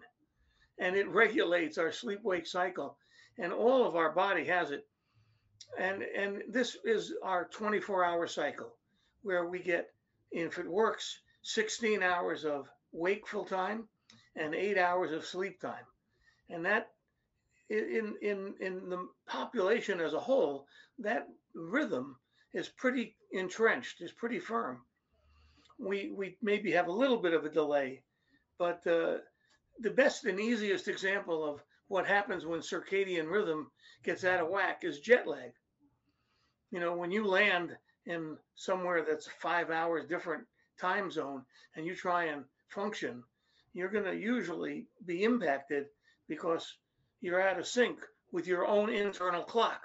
and 0.80 0.96
it 0.96 1.08
regulates 1.10 1.78
our 1.78 1.92
sleep 1.92 2.20
wake 2.24 2.48
cycle. 2.48 2.98
And 3.38 3.54
all 3.54 3.86
of 3.86 3.96
our 3.96 4.12
body 4.12 4.44
has 4.46 4.72
it. 4.72 4.86
And, 5.78 6.04
and 6.04 6.44
this 6.50 6.78
is 6.84 7.14
our 7.24 7.46
24 7.46 8.04
hour 8.04 8.28
cycle 8.28 8.76
where 9.22 9.46
we 9.48 9.60
get, 9.60 9.92
if 10.32 10.58
it 10.58 10.68
works, 10.68 11.20
16 11.44 12.02
hours 12.04 12.46
of 12.46 12.70
wakeful 12.92 13.46
time 13.46 13.88
and 14.36 14.56
eight 14.56 14.78
hours 14.78 15.12
of 15.12 15.26
sleep 15.26 15.60
time. 15.60 15.86
And 16.50 16.66
that 16.66 16.92
in 17.70 18.16
in 18.22 18.56
in 18.60 18.90
the 18.90 19.08
population 19.28 20.02
as 20.02 20.14
a 20.14 20.20
whole, 20.20 20.66
that 20.98 21.28
rhythm 21.54 22.18
is 22.54 22.68
pretty 22.68 23.16
entrenched, 23.32 24.02
is 24.02 24.12
pretty 24.12 24.40
firm. 24.40 24.82
We 25.78 26.12
we 26.12 26.38
maybe 26.42 26.72
have 26.72 26.88
a 26.88 26.92
little 26.92 27.18
bit 27.18 27.34
of 27.34 27.46
a 27.46 27.50
delay, 27.50 28.04
but 28.58 28.86
uh, 28.88 29.18
the 29.80 29.92
best 29.92 30.26
and 30.26 30.40
easiest 30.40 30.88
example 30.88 31.46
of 31.46 31.64
what 31.90 32.06
happens 32.08 32.46
when 32.46 32.62
circadian 32.62 33.30
rhythm 33.30 33.70
gets 34.04 34.24
out 34.24 34.40
of 34.40 34.48
whack 34.48 34.84
is 34.84 35.00
jet 35.00 35.28
lag. 35.28 35.52
You 36.72 36.80
know, 36.80 36.96
when 36.96 37.12
you 37.12 37.26
land 37.26 37.76
in 38.06 38.38
somewhere 38.56 39.04
that's 39.04 39.28
five 39.42 39.72
hours 39.72 40.06
different 40.06 40.46
time 40.80 41.12
zone 41.12 41.44
and 41.76 41.86
you 41.86 41.96
try 41.96 42.26
and 42.26 42.46
function, 42.70 43.24
you're 43.74 43.90
going 43.90 44.06
to 44.06 44.16
usually 44.16 44.86
be 45.06 45.24
impacted 45.24 45.86
because 46.28 46.78
you're 47.22 47.42
out 47.42 47.60
of 47.60 47.68
sync 47.68 47.98
with 48.32 48.46
your 48.46 48.68
own 48.68 48.90
internal 48.90 49.44
clock, 49.44 49.82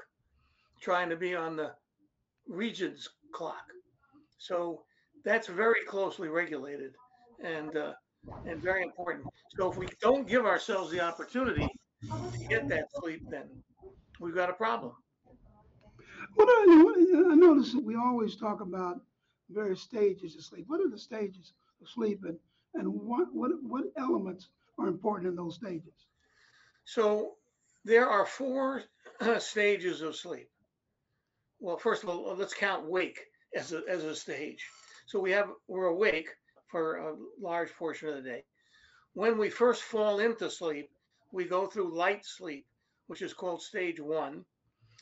trying 0.82 1.08
to 1.08 1.16
be 1.16 1.34
on 1.34 1.56
the 1.56 1.72
region's 2.46 3.08
clock. 3.32 3.64
So 4.36 4.82
that's 5.24 5.48
very 5.48 5.84
closely 5.88 6.28
regulated 6.28 6.92
and 7.42 7.74
uh, 7.76 7.92
and 8.46 8.62
very 8.62 8.82
important. 8.82 9.26
So 9.56 9.70
if 9.70 9.78
we 9.78 9.88
don't 10.02 10.28
give 10.28 10.44
ourselves 10.44 10.90
the 10.90 11.00
opportunity 11.00 11.68
get 12.48 12.68
that 12.68 12.88
sleep, 12.96 13.22
then 13.30 13.48
we've 14.20 14.34
got 14.34 14.50
a 14.50 14.54
problem. 14.54 14.92
What 16.34 16.48
are, 16.48 16.66
you? 16.66 17.30
I 17.30 17.34
notice 17.34 17.74
we 17.74 17.96
always 17.96 18.36
talk 18.36 18.60
about 18.60 19.00
various 19.50 19.82
stages 19.82 20.36
of 20.36 20.44
sleep. 20.44 20.64
What 20.68 20.80
are 20.80 20.88
the 20.88 20.98
stages 20.98 21.52
of 21.80 21.88
sleep, 21.88 22.24
and, 22.24 22.38
and 22.74 22.88
what, 22.88 23.28
what 23.32 23.50
what 23.62 23.84
elements 23.98 24.48
are 24.78 24.88
important 24.88 25.28
in 25.28 25.36
those 25.36 25.56
stages? 25.56 26.06
So 26.84 27.34
there 27.84 28.08
are 28.08 28.26
four 28.26 28.82
stages 29.38 30.02
of 30.02 30.16
sleep. 30.16 30.48
Well, 31.60 31.76
first 31.76 32.02
of 32.02 32.08
all, 32.08 32.34
let's 32.36 32.54
count 32.54 32.86
wake 32.86 33.20
as 33.54 33.72
a, 33.72 33.82
as 33.88 34.04
a 34.04 34.14
stage. 34.14 34.66
So 35.06 35.20
we 35.20 35.30
have 35.32 35.48
we're 35.68 35.86
awake 35.86 36.28
for 36.66 36.96
a 36.96 37.14
large 37.40 37.72
portion 37.74 38.08
of 38.08 38.16
the 38.16 38.28
day. 38.28 38.44
When 39.12 39.38
we 39.38 39.48
first 39.48 39.82
fall 39.82 40.18
into 40.18 40.50
sleep, 40.50 40.90
we 41.32 41.44
go 41.44 41.66
through 41.66 41.96
light 41.96 42.24
sleep, 42.24 42.66
which 43.06 43.22
is 43.22 43.32
called 43.32 43.62
stage 43.62 44.00
one, 44.00 44.44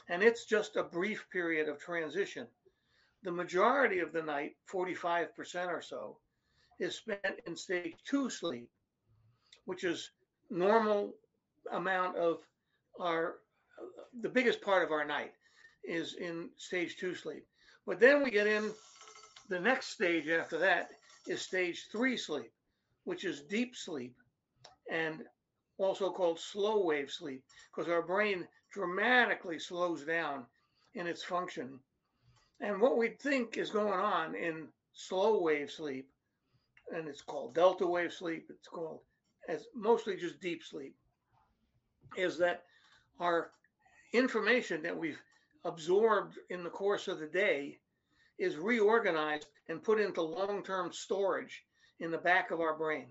and 0.08 0.22
it's 0.22 0.44
just 0.44 0.76
a 0.76 0.82
brief 0.82 1.24
period 1.30 1.68
of 1.68 1.78
transition. 1.78 2.46
The 3.22 3.32
majority 3.32 4.00
of 4.00 4.12
the 4.12 4.22
night, 4.22 4.56
45% 4.72 5.28
or 5.68 5.82
so, 5.82 6.18
is 6.80 6.96
spent 6.96 7.40
in 7.46 7.56
stage 7.56 7.94
two 8.04 8.28
sleep, 8.28 8.68
which 9.66 9.84
is 9.84 10.10
normal 10.50 11.14
amount 11.70 12.16
of 12.16 12.40
our 13.00 13.36
the 14.20 14.28
biggest 14.28 14.60
part 14.60 14.84
of 14.84 14.92
our 14.92 15.04
night 15.04 15.32
is 15.84 16.14
in 16.14 16.50
stage 16.56 16.96
two 16.96 17.14
sleep. 17.14 17.44
But 17.86 17.98
then 17.98 18.22
we 18.22 18.30
get 18.30 18.46
in 18.46 18.70
the 19.48 19.58
next 19.58 19.88
stage 19.88 20.28
after 20.28 20.58
that 20.58 20.90
is 21.26 21.42
stage 21.42 21.88
three 21.90 22.16
sleep, 22.16 22.52
which 23.04 23.24
is 23.24 23.42
deep 23.42 23.74
sleep 23.74 24.14
and 24.90 25.22
also 25.82 26.10
called 26.10 26.38
slow 26.38 26.84
wave 26.84 27.10
sleep 27.10 27.42
because 27.70 27.90
our 27.90 28.02
brain 28.02 28.46
dramatically 28.72 29.58
slows 29.58 30.04
down 30.04 30.44
in 30.94 31.06
its 31.06 31.22
function. 31.22 31.78
And 32.60 32.80
what 32.80 32.96
we 32.96 33.08
think 33.08 33.56
is 33.56 33.70
going 33.70 33.92
on 33.92 34.34
in 34.34 34.68
slow 34.92 35.40
wave 35.40 35.70
sleep, 35.70 36.08
and 36.94 37.08
it's 37.08 37.22
called 37.22 37.54
delta 37.54 37.86
wave 37.86 38.12
sleep, 38.12 38.46
it's 38.50 38.68
called 38.68 39.00
as 39.48 39.66
mostly 39.74 40.16
just 40.16 40.40
deep 40.40 40.62
sleep, 40.62 40.94
is 42.16 42.38
that 42.38 42.64
our 43.18 43.50
information 44.12 44.82
that 44.82 44.96
we've 44.96 45.20
absorbed 45.64 46.38
in 46.50 46.62
the 46.62 46.70
course 46.70 47.08
of 47.08 47.18
the 47.18 47.26
day 47.26 47.78
is 48.38 48.56
reorganized 48.56 49.46
and 49.68 49.82
put 49.82 50.00
into 50.00 50.22
long-term 50.22 50.92
storage 50.92 51.64
in 52.00 52.10
the 52.10 52.18
back 52.18 52.50
of 52.50 52.60
our 52.60 52.76
brain. 52.76 53.06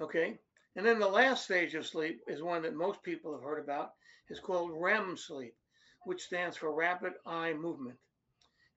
Okay. 0.00 0.38
And 0.78 0.86
then 0.86 1.00
the 1.00 1.08
last 1.08 1.42
stage 1.42 1.74
of 1.74 1.88
sleep 1.88 2.20
is 2.28 2.40
one 2.40 2.62
that 2.62 2.72
most 2.72 3.02
people 3.02 3.32
have 3.32 3.42
heard 3.42 3.58
about 3.58 3.94
is 4.30 4.38
called 4.38 4.70
REM 4.72 5.16
sleep, 5.16 5.56
which 6.04 6.22
stands 6.22 6.56
for 6.56 6.72
rapid 6.72 7.14
eye 7.26 7.52
movement. 7.52 7.98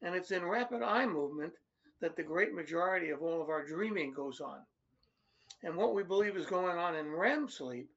And 0.01 0.15
it's 0.15 0.31
in 0.31 0.43
rapid 0.43 0.81
eye 0.81 1.05
movement 1.05 1.53
that 1.99 2.15
the 2.15 2.23
great 2.23 2.55
majority 2.55 3.11
of 3.11 3.21
all 3.21 3.39
of 3.39 3.49
our 3.49 3.63
dreaming 3.63 4.13
goes 4.13 4.41
on. 4.41 4.61
And 5.61 5.75
what 5.75 5.93
we 5.93 6.01
believe 6.01 6.35
is 6.35 6.47
going 6.47 6.75
on 6.75 6.95
in 6.95 7.11
REM 7.11 7.47
sleep 7.47 7.87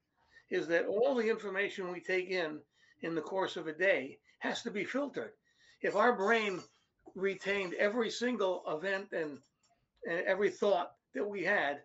is 0.51 0.67
that 0.67 0.85
all 0.85 1.15
the 1.15 1.31
information 1.31 1.91
we 1.91 2.01
take 2.01 2.29
in 2.29 2.61
in 3.01 3.15
the 3.15 3.23
course 3.23 3.57
of 3.57 3.69
a 3.69 3.73
day 3.73 4.19
has 4.41 4.61
to 4.65 4.71
be 4.71 4.85
filtered. 4.85 5.33
If 5.81 5.97
our 5.97 6.13
brain 6.13 6.61
retained 7.15 7.73
every 7.79 8.11
single 8.11 8.65
event 8.69 9.13
and, 9.13 9.39
and 10.07 10.27
every 10.27 10.51
thought 10.51 10.93
that 11.15 11.27
we 11.27 11.43
had, 11.43 11.81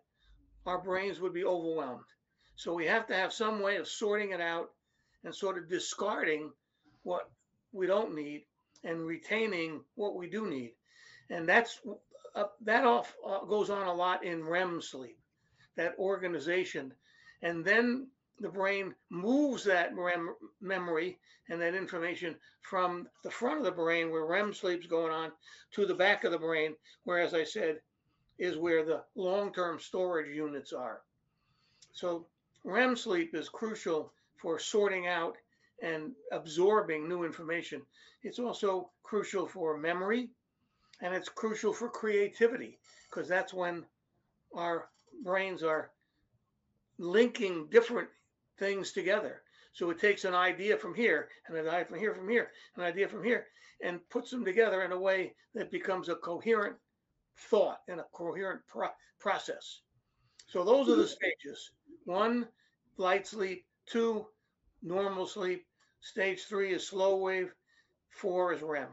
our 0.66 0.80
brains 0.80 1.20
would 1.20 1.34
be 1.34 1.46
overwhelmed. 1.46 2.06
So 2.56 2.74
we 2.74 2.86
have 2.88 3.08
to 3.08 3.16
have 3.16 3.32
some 3.34 3.62
way 3.62 3.78
of 3.78 3.88
sorting 3.88 4.32
it 4.32 4.42
out 4.42 4.72
and 5.24 5.34
sort 5.34 5.58
of 5.58 5.70
discarding 5.70 6.52
what 7.04 7.30
we 7.72 7.88
don't 7.88 8.16
need 8.16 8.46
and 8.84 9.06
retaining 9.06 9.82
what 9.96 10.16
we 10.16 10.30
do 10.30 10.48
need. 10.48 10.74
And 11.30 11.48
that's 11.48 11.80
uh, 12.36 12.46
that 12.62 12.86
off 12.86 13.16
uh, 13.26 13.46
goes 13.46 13.70
on 13.70 13.88
a 13.88 13.94
lot 13.94 14.24
in 14.24 14.44
REM 14.44 14.82
sleep, 14.82 15.18
that 15.76 15.96
organization. 15.98 16.94
And 17.42 17.64
then 17.64 18.08
the 18.40 18.50
brain 18.50 18.94
moves 19.10 19.64
that 19.66 19.96
REM 19.96 20.36
memory 20.62 21.20
and 21.50 21.62
that 21.62 21.76
information 21.76 22.36
from 22.62 23.08
the 23.24 23.32
front 23.32 23.60
of 23.60 23.66
the 23.66 23.72
brain 23.72 24.12
where 24.12 24.26
REM 24.26 24.54
sleep's 24.54 24.88
going 24.88 25.12
on 25.12 25.32
to 25.72 25.86
the 25.86 25.96
back 25.96 26.24
of 26.24 26.32
the 26.32 26.38
brain, 26.38 26.76
where, 27.04 27.20
as 27.20 27.34
I 27.34 27.44
said, 27.44 27.80
is 28.40 28.58
where 28.58 28.84
the 28.84 29.04
long-term 29.16 29.80
storage 29.80 30.34
units 30.34 30.74
are. 30.74 31.02
So 31.94 32.26
REM 32.64 32.96
sleep 32.96 33.36
is 33.36 33.50
crucial 33.50 34.14
for 34.38 34.58
sorting 34.58 35.08
out 35.08 35.36
and 35.82 36.14
absorbing 36.32 37.08
new 37.08 37.24
information. 37.24 37.82
It's 38.24 38.40
also 38.40 38.90
crucial 39.04 39.46
for 39.48 39.78
memory 39.78 40.30
and 41.02 41.14
it's 41.14 41.30
crucial 41.30 41.74
for 41.74 41.90
creativity 41.90 42.80
because 43.10 43.28
that's 43.28 43.54
when 43.54 43.86
our 44.56 44.90
brains 45.24 45.64
are 45.64 45.92
linking 46.98 47.68
different 47.70 48.10
things 48.58 48.92
together. 48.92 49.42
So 49.74 49.90
it 49.90 50.00
takes 50.00 50.26
an 50.26 50.36
idea 50.36 50.78
from 50.78 50.94
here 50.94 51.30
and 51.48 51.58
an 51.58 51.68
idea 51.68 51.86
from 51.86 52.00
here, 52.00 52.14
from 52.14 52.30
here, 52.30 52.52
an 52.76 52.84
idea 52.84 53.08
from 53.08 53.24
here, 53.24 53.48
and 53.82 54.08
puts 54.10 54.32
them 54.32 54.44
together 54.44 54.84
in 54.84 54.92
a 54.92 55.00
way 55.00 55.34
that 55.56 55.72
becomes 55.72 56.10
a 56.10 56.16
coherent 56.16 56.76
thought 57.50 57.80
and 57.88 58.00
a 58.00 58.06
coherent 58.14 58.62
pro- 58.68 58.90
process. 59.20 59.82
So 60.48 60.64
those 60.64 60.90
are 60.90 60.96
the 60.96 61.08
stages. 61.08 61.72
One, 62.06 62.48
light 62.98 63.28
sleep. 63.28 63.66
Two, 63.86 64.26
normal 64.82 65.26
sleep. 65.26 65.66
Stage 66.02 66.44
three 66.44 66.74
is 66.74 66.88
slow 66.88 67.18
wave. 67.18 67.54
Four 68.10 68.54
is 68.54 68.62
REM. 68.62 68.88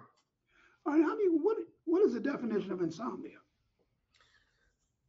All 0.84 0.92
right, 0.92 1.02
how 1.02 1.16
do 1.16 1.22
you, 1.22 1.38
what, 1.42 1.56
what 1.84 2.02
is 2.02 2.14
the 2.14 2.20
definition 2.20 2.72
of 2.72 2.80
insomnia? 2.80 3.38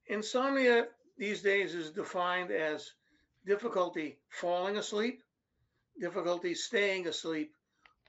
Insomnia 0.08 0.88
these 1.17 1.41
days 1.41 1.75
is 1.75 1.91
defined 1.91 2.51
as 2.51 2.94
difficulty 3.46 4.17
falling 4.29 4.77
asleep, 4.77 5.22
difficulty 6.00 6.53
staying 6.53 7.08
asleep, 7.08 7.53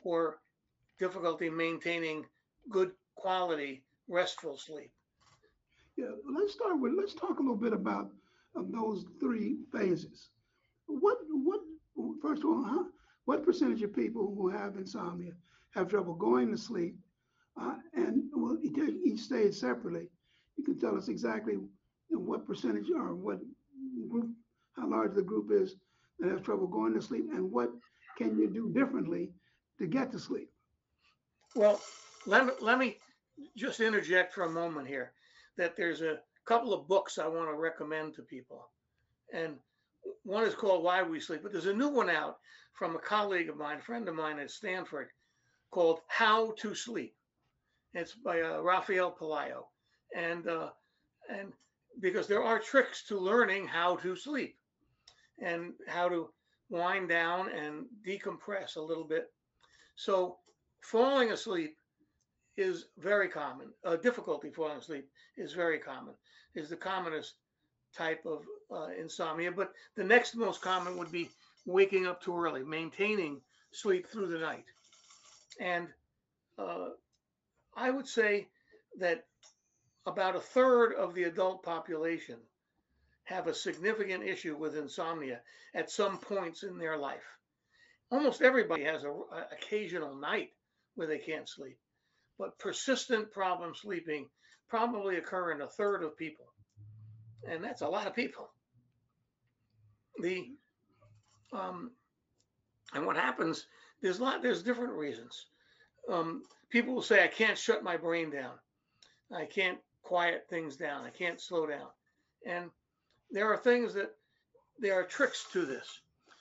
or 0.04 0.38
difficulty 0.98 1.50
maintaining 1.50 2.24
good 2.70 2.92
quality 3.14 3.82
restful 4.08 4.56
sleep. 4.56 4.90
Yeah, 5.98 6.12
let's 6.32 6.52
start 6.52 6.78
with 6.78 6.92
let's 6.96 7.14
talk 7.14 7.40
a 7.40 7.42
little 7.42 7.56
bit 7.56 7.72
about 7.72 8.12
um, 8.54 8.70
those 8.70 9.04
three 9.18 9.56
phases. 9.72 10.30
What 10.86 11.18
what 11.26 11.60
first 12.22 12.44
of 12.44 12.50
all, 12.50 12.62
huh, 12.64 12.84
what 13.24 13.44
percentage 13.44 13.82
of 13.82 13.96
people 13.96 14.32
who 14.36 14.48
have 14.48 14.76
insomnia 14.76 15.32
have 15.74 15.88
trouble 15.88 16.14
going 16.14 16.52
to 16.52 16.56
sleep? 16.56 16.94
Uh, 17.60 17.74
and 17.94 18.22
well, 18.32 18.56
each 19.04 19.18
stage 19.18 19.54
separately. 19.54 20.08
You 20.56 20.62
can 20.62 20.78
tell 20.78 20.96
us 20.96 21.08
exactly 21.08 21.56
what 22.10 22.46
percentage 22.46 22.86
or 22.94 23.16
what 23.16 23.40
group 24.08 24.28
how 24.76 24.88
large 24.88 25.16
the 25.16 25.22
group 25.22 25.50
is 25.50 25.74
that 26.20 26.30
has 26.30 26.40
trouble 26.42 26.68
going 26.68 26.94
to 26.94 27.02
sleep, 27.02 27.24
and 27.32 27.50
what 27.50 27.70
can 28.16 28.38
you 28.38 28.48
do 28.48 28.72
differently 28.72 29.32
to 29.80 29.88
get 29.88 30.12
to 30.12 30.20
sleep? 30.20 30.48
Well, 31.56 31.80
let 32.24 32.46
me, 32.46 32.52
let 32.60 32.78
me 32.78 32.98
just 33.56 33.80
interject 33.80 34.32
for 34.32 34.44
a 34.44 34.50
moment 34.50 34.86
here. 34.86 35.12
That 35.58 35.76
there's 35.76 36.00
a 36.00 36.20
couple 36.46 36.72
of 36.72 36.88
books 36.88 37.18
I 37.18 37.26
want 37.26 37.50
to 37.50 37.54
recommend 37.54 38.14
to 38.14 38.22
people. 38.22 38.70
And 39.34 39.56
one 40.22 40.44
is 40.44 40.54
called 40.54 40.82
Why 40.82 41.02
We 41.02 41.20
Sleep, 41.20 41.40
but 41.42 41.52
there's 41.52 41.66
a 41.66 41.74
new 41.74 41.88
one 41.88 42.08
out 42.08 42.38
from 42.72 42.96
a 42.96 43.00
colleague 43.00 43.50
of 43.50 43.56
mine, 43.56 43.78
a 43.78 43.82
friend 43.82 44.08
of 44.08 44.14
mine 44.14 44.38
at 44.38 44.50
Stanford, 44.50 45.08
called 45.70 46.00
How 46.08 46.52
to 46.58 46.74
Sleep. 46.74 47.14
It's 47.92 48.14
by 48.14 48.40
uh, 48.40 48.60
Rafael 48.60 49.10
Pelayo, 49.10 49.64
and 50.14 50.46
uh, 50.46 50.70
and 51.28 51.52
because 52.00 52.26
there 52.26 52.42
are 52.42 52.58
tricks 52.58 53.04
to 53.08 53.18
learning 53.18 53.66
how 53.66 53.96
to 53.96 54.14
sleep 54.14 54.56
and 55.42 55.72
how 55.88 56.08
to 56.08 56.28
wind 56.70 57.08
down 57.08 57.50
and 57.50 57.86
decompress 58.06 58.76
a 58.76 58.80
little 58.80 59.04
bit. 59.04 59.32
So 59.96 60.36
falling 60.82 61.32
asleep 61.32 61.77
is 62.58 62.86
very 62.98 63.28
common. 63.28 63.68
Uh, 63.84 63.96
difficulty 63.96 64.50
falling 64.50 64.78
asleep 64.78 65.08
is 65.36 65.52
very 65.52 65.78
common. 65.78 66.14
Is 66.54 66.68
the 66.68 66.76
commonest 66.76 67.34
type 67.96 68.26
of 68.26 68.44
uh, 68.70 68.88
insomnia. 68.98 69.50
But 69.50 69.72
the 69.96 70.04
next 70.04 70.34
most 70.34 70.60
common 70.60 70.98
would 70.98 71.12
be 71.12 71.30
waking 71.66 72.06
up 72.06 72.22
too 72.22 72.36
early, 72.36 72.62
maintaining 72.62 73.40
sleep 73.72 74.06
through 74.08 74.28
the 74.28 74.38
night. 74.38 74.64
And 75.60 75.88
uh, 76.58 76.90
I 77.76 77.90
would 77.90 78.08
say 78.08 78.48
that 78.98 79.24
about 80.06 80.36
a 80.36 80.40
third 80.40 80.94
of 80.94 81.14
the 81.14 81.24
adult 81.24 81.62
population 81.62 82.36
have 83.24 83.46
a 83.46 83.54
significant 83.54 84.24
issue 84.24 84.56
with 84.56 84.76
insomnia 84.76 85.40
at 85.74 85.90
some 85.90 86.18
points 86.18 86.62
in 86.62 86.78
their 86.78 86.96
life. 86.96 87.24
Almost 88.10 88.40
everybody 88.40 88.84
has 88.84 89.04
an 89.04 89.12
occasional 89.52 90.16
night 90.16 90.50
where 90.94 91.06
they 91.06 91.18
can't 91.18 91.48
sleep, 91.48 91.78
but 92.38 92.58
persistent 92.58 93.32
problem 93.32 93.74
sleeping 93.74 94.28
probably 94.68 95.16
occur 95.16 95.52
in 95.52 95.62
a 95.62 95.68
third 95.68 96.02
of 96.02 96.16
people, 96.16 96.46
and 97.48 97.62
that's 97.62 97.82
a 97.82 97.88
lot 97.88 98.06
of 98.06 98.14
people. 98.14 98.50
The 100.20 100.52
um, 101.52 101.92
and 102.94 103.06
what 103.06 103.16
happens? 103.16 103.66
There's 104.02 104.18
a 104.18 104.22
lot. 104.22 104.42
There's 104.42 104.62
different 104.62 104.92
reasons. 104.92 105.46
Um, 106.08 106.42
people 106.70 106.94
will 106.94 107.02
say, 107.02 107.22
"I 107.22 107.28
can't 107.28 107.58
shut 107.58 107.82
my 107.82 107.96
brain 107.96 108.30
down. 108.30 108.54
I 109.32 109.46
can't 109.46 109.78
quiet 110.02 110.46
things 110.48 110.76
down. 110.76 111.04
I 111.04 111.10
can't 111.10 111.40
slow 111.40 111.66
down," 111.66 111.88
and 112.46 112.70
there 113.30 113.52
are 113.52 113.58
things 113.58 113.94
that 113.94 114.14
there 114.78 114.94
are 114.94 115.04
tricks 115.04 115.46
to 115.52 115.66
this. 115.66 116.00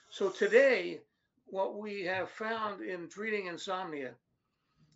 So 0.09 0.29
today, 0.29 1.01
what 1.47 1.77
we 1.77 2.03
have 2.05 2.29
found 2.29 2.81
in 2.81 3.09
treating 3.09 3.47
insomnia 3.47 4.15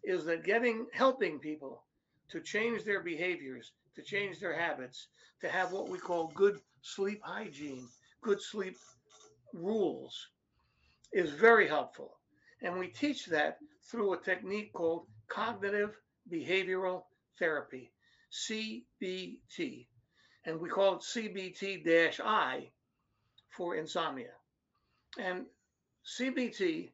is 0.03 0.25
that 0.25 0.43
getting 0.43 0.88
helping 0.93 1.39
people 1.39 1.84
to 2.29 2.39
change 2.41 2.84
their 2.84 3.01
behaviors, 3.01 3.72
to 3.96 4.01
change 4.01 4.39
their 4.39 4.58
habits, 4.58 5.08
to 5.41 5.50
have 5.50 5.72
what 5.72 5.89
we 5.89 5.98
call 5.98 6.31
good 6.34 6.60
sleep 6.81 7.22
hygiene, 7.24 7.88
good 8.22 8.41
sleep 8.41 8.77
rules 9.53 10.27
is 11.13 11.31
very 11.31 11.67
helpful. 11.67 12.17
And 12.62 12.77
we 12.77 12.88
teach 12.88 13.25
that 13.27 13.58
through 13.89 14.13
a 14.13 14.22
technique 14.22 14.72
called 14.74 15.08
cognitive 15.27 15.96
behavioral 16.31 17.03
therapy, 17.38 17.91
CBT 18.31 19.88
and 20.46 20.60
we 20.60 20.70
call 20.70 20.96
it 20.96 21.01
CBT-I 21.01 22.70
for 23.50 23.75
insomnia. 23.75 24.34
And 25.20 25.46
CBT 26.05 26.91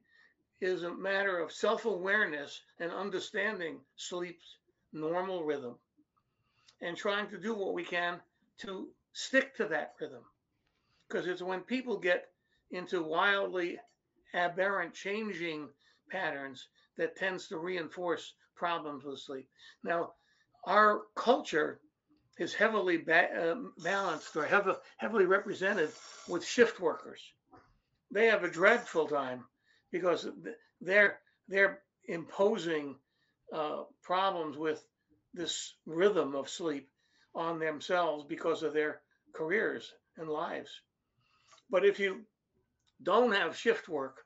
is 0.59 0.83
a 0.83 0.93
matter 0.93 1.39
of 1.39 1.51
self-awareness 1.51 2.61
and 2.79 2.91
understanding 2.91 3.79
sleep's 3.95 4.57
normal 4.91 5.43
rhythm 5.43 5.75
and 6.81 6.97
trying 6.97 7.29
to 7.29 7.37
do 7.37 7.53
what 7.53 7.73
we 7.73 7.83
can 7.83 8.19
to 8.59 8.87
stick 9.13 9.55
to 9.55 9.65
that 9.65 9.93
rhythm. 9.99 10.23
Because 11.07 11.27
it's 11.27 11.41
when 11.41 11.61
people 11.61 11.97
get 11.97 12.29
into 12.71 13.03
wildly 13.03 13.79
aberrant 14.33 14.93
changing 14.93 15.69
patterns 16.09 16.67
that 16.97 17.15
tends 17.15 17.47
to 17.47 17.57
reinforce 17.57 18.33
problems 18.55 19.03
with 19.03 19.19
sleep. 19.19 19.47
Now, 19.83 20.13
our 20.65 21.01
culture 21.15 21.79
is 22.39 22.53
heavily 22.53 22.97
ba- 22.97 23.51
uh, 23.51 23.55
balanced 23.83 24.35
or 24.35 24.45
heavily, 24.45 24.75
heavily 24.97 25.25
represented 25.25 25.91
with 26.27 26.45
shift 26.45 26.79
workers. 26.79 27.21
They 28.11 28.27
have 28.27 28.43
a 28.43 28.49
dreadful 28.49 29.07
time 29.07 29.43
because 29.91 30.27
they're 30.81 31.19
they're 31.47 31.79
imposing 32.05 32.95
uh, 33.53 33.83
problems 34.03 34.57
with 34.57 34.83
this 35.33 35.73
rhythm 35.85 36.35
of 36.35 36.49
sleep 36.49 36.89
on 37.35 37.59
themselves 37.59 38.25
because 38.27 38.63
of 38.63 38.73
their 38.73 39.01
careers 39.33 39.93
and 40.17 40.29
lives. 40.29 40.81
But 41.69 41.85
if 41.85 41.99
you 41.99 42.21
don't 43.03 43.33
have 43.33 43.55
shift 43.55 43.87
work, 43.87 44.23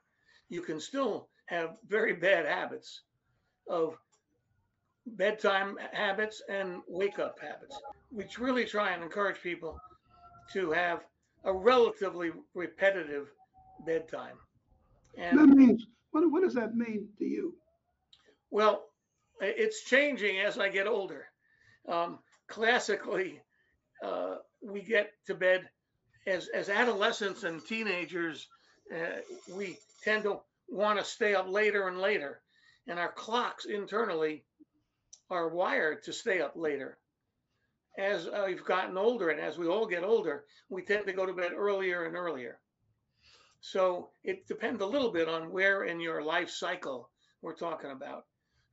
you 0.48 0.62
can 0.62 0.80
still 0.80 1.28
have 1.46 1.76
very 1.86 2.14
bad 2.14 2.46
habits 2.46 3.02
of 3.68 3.96
bedtime 5.06 5.76
habits 5.92 6.42
and 6.48 6.80
wake 6.88 7.18
up 7.18 7.38
habits. 7.40 7.78
We 8.10 8.24
really 8.38 8.64
try 8.64 8.92
and 8.92 9.02
encourage 9.02 9.40
people 9.42 9.78
to 10.52 10.70
have 10.70 11.04
a 11.44 11.52
relatively 11.52 12.30
repetitive 12.54 13.28
bedtime. 13.86 14.36
And 15.16 15.38
that 15.38 15.48
means 15.48 15.86
what, 16.10 16.30
what 16.30 16.42
does 16.42 16.54
that 16.54 16.74
mean 16.74 17.08
to 17.18 17.24
you? 17.24 17.54
Well, 18.50 18.84
it's 19.40 19.84
changing 19.84 20.40
as 20.40 20.58
I 20.58 20.68
get 20.68 20.86
older. 20.86 21.26
Um, 21.88 22.18
classically, 22.48 23.40
uh, 24.04 24.36
we 24.62 24.82
get 24.82 25.12
to 25.26 25.34
bed 25.34 25.68
as 26.26 26.48
as 26.48 26.68
adolescents 26.68 27.42
and 27.42 27.64
teenagers. 27.64 28.46
Uh, 28.94 29.20
we 29.54 29.78
tend 30.04 30.24
to 30.24 30.40
want 30.68 30.98
to 30.98 31.04
stay 31.04 31.34
up 31.34 31.48
later 31.48 31.88
and 31.88 31.98
later, 31.98 32.40
and 32.86 32.98
our 32.98 33.12
clocks 33.12 33.64
internally 33.64 34.44
are 35.30 35.48
wired 35.48 36.02
to 36.04 36.12
stay 36.12 36.40
up 36.40 36.52
later. 36.56 36.98
As 37.98 38.26
uh, 38.26 38.44
we've 38.46 38.64
gotten 38.64 38.96
older 38.96 39.30
and 39.30 39.40
as 39.40 39.58
we 39.58 39.66
all 39.66 39.86
get 39.86 40.04
older, 40.04 40.44
we 40.68 40.82
tend 40.82 41.06
to 41.06 41.12
go 41.12 41.26
to 41.26 41.32
bed 41.32 41.52
earlier 41.54 42.04
and 42.04 42.16
earlier. 42.16 42.58
So 43.62 44.10
it 44.24 44.48
depends 44.48 44.82
a 44.82 44.86
little 44.86 45.12
bit 45.12 45.28
on 45.28 45.52
where 45.52 45.84
in 45.84 46.00
your 46.00 46.20
life 46.22 46.50
cycle 46.50 47.08
we're 47.42 47.54
talking 47.54 47.92
about. 47.92 48.26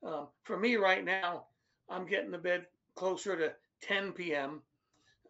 Um, 0.03 0.27
for 0.43 0.57
me 0.57 0.77
right 0.77 1.05
now, 1.05 1.45
I'm 1.87 2.07
getting 2.07 2.31
to 2.31 2.39
bed 2.39 2.65
closer 2.95 3.37
to 3.37 3.53
10 3.81 4.13
p.m. 4.13 4.63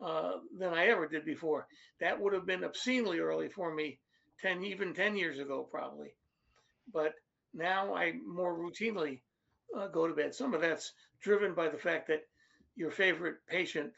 Uh, 0.02 0.38
than 0.58 0.74
I 0.74 0.88
ever 0.88 1.08
did 1.08 1.26
before. 1.26 1.68
That 2.00 2.20
would 2.20 2.32
have 2.32 2.46
been 2.46 2.64
obscenely 2.64 3.20
early 3.20 3.50
for 3.50 3.76
me 3.76 4.00
10, 4.42 4.64
even 4.64 4.94
10 4.94 5.18
years 5.18 5.40
ago, 5.40 5.68
probably. 5.70 6.16
But 6.94 7.16
now 7.54 7.94
I 7.94 8.14
more 8.26 8.58
routinely 8.58 9.20
uh, 9.78 9.88
go 9.88 10.08
to 10.08 10.16
bed. 10.16 10.34
Some 10.34 10.54
of 10.54 10.62
that's 10.62 10.94
driven 11.20 11.54
by 11.54 11.68
the 11.68 11.78
fact 11.78 12.08
that 12.08 12.26
your 12.78 12.92
favorite 12.92 13.46
patient, 13.46 13.92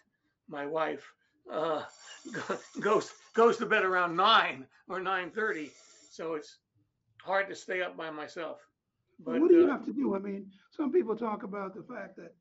my 0.48 0.66
wife, 0.66 1.14
uh, 1.52 1.84
goes 2.80 3.14
goes 3.34 3.58
to 3.58 3.66
bed 3.66 3.84
around 3.84 4.16
nine 4.16 4.66
or 4.88 5.00
nine 5.00 5.32
thirty, 5.32 5.72
so 6.12 6.36
it's 6.36 6.58
hard 7.22 7.48
to 7.50 7.56
stay 7.56 7.82
up 7.82 7.96
by 7.98 8.10
myself. 8.10 8.60
But 9.24 9.40
what 9.40 9.50
do 9.50 9.58
you 9.58 9.68
uh, 9.68 9.72
have 9.72 9.86
to 9.86 9.94
do? 9.94 10.16
I 10.16 10.20
mean, 10.20 10.52
some 10.72 10.92
people 10.92 11.16
talk 11.16 11.44
about 11.44 11.76
the 11.76 11.84
fact 11.84 12.18
that 12.18 12.34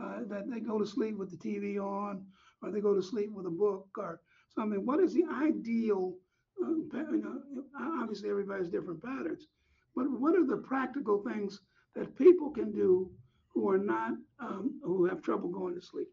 uh, 0.00 0.20
that 0.28 0.50
they 0.50 0.60
go 0.60 0.78
to 0.78 0.86
sleep 0.86 1.16
with 1.16 1.30
the 1.30 1.36
TV 1.36 1.82
on, 1.82 2.24
or 2.62 2.70
they 2.70 2.80
go 2.80 2.94
to 2.94 3.02
sleep 3.02 3.32
with 3.32 3.46
a 3.46 3.50
book 3.50 3.88
or 3.96 4.20
something. 4.54 4.84
What 4.84 5.00
is 5.00 5.14
the 5.14 5.24
ideal? 5.32 6.14
Uh, 6.62 6.68
you 7.12 7.22
know, 7.22 7.64
obviously, 8.00 8.30
everybody's 8.30 8.70
different 8.70 9.02
patterns, 9.02 9.46
but 9.94 10.04
what 10.10 10.34
are 10.34 10.46
the 10.46 10.56
practical 10.56 11.22
things 11.22 11.60
that 11.94 12.16
people 12.16 12.50
can 12.50 12.72
do 12.72 13.10
who 13.52 13.68
are 13.68 13.78
not 13.78 14.12
um, 14.38 14.78
who 14.82 15.06
have 15.06 15.22
trouble 15.22 15.48
going 15.48 15.74
to 15.74 15.80
sleep? 15.80 16.08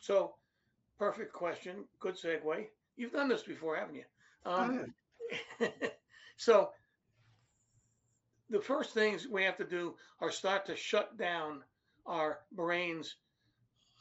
So, 0.00 0.34
perfect 1.04 1.32
question. 1.32 1.84
Good 2.00 2.16
segue. 2.16 2.66
You've 2.96 3.12
done 3.12 3.28
this 3.28 3.42
before, 3.42 3.76
haven't 3.76 3.96
you? 3.96 4.04
Um, 4.46 4.94
so, 6.36 6.70
the 8.50 8.60
first 8.60 8.94
things 8.94 9.26
we 9.30 9.44
have 9.44 9.56
to 9.58 9.64
do 9.64 9.94
are 10.20 10.30
start 10.30 10.66
to 10.66 10.76
shut 10.76 11.18
down 11.18 11.62
our 12.06 12.40
brains 12.52 13.16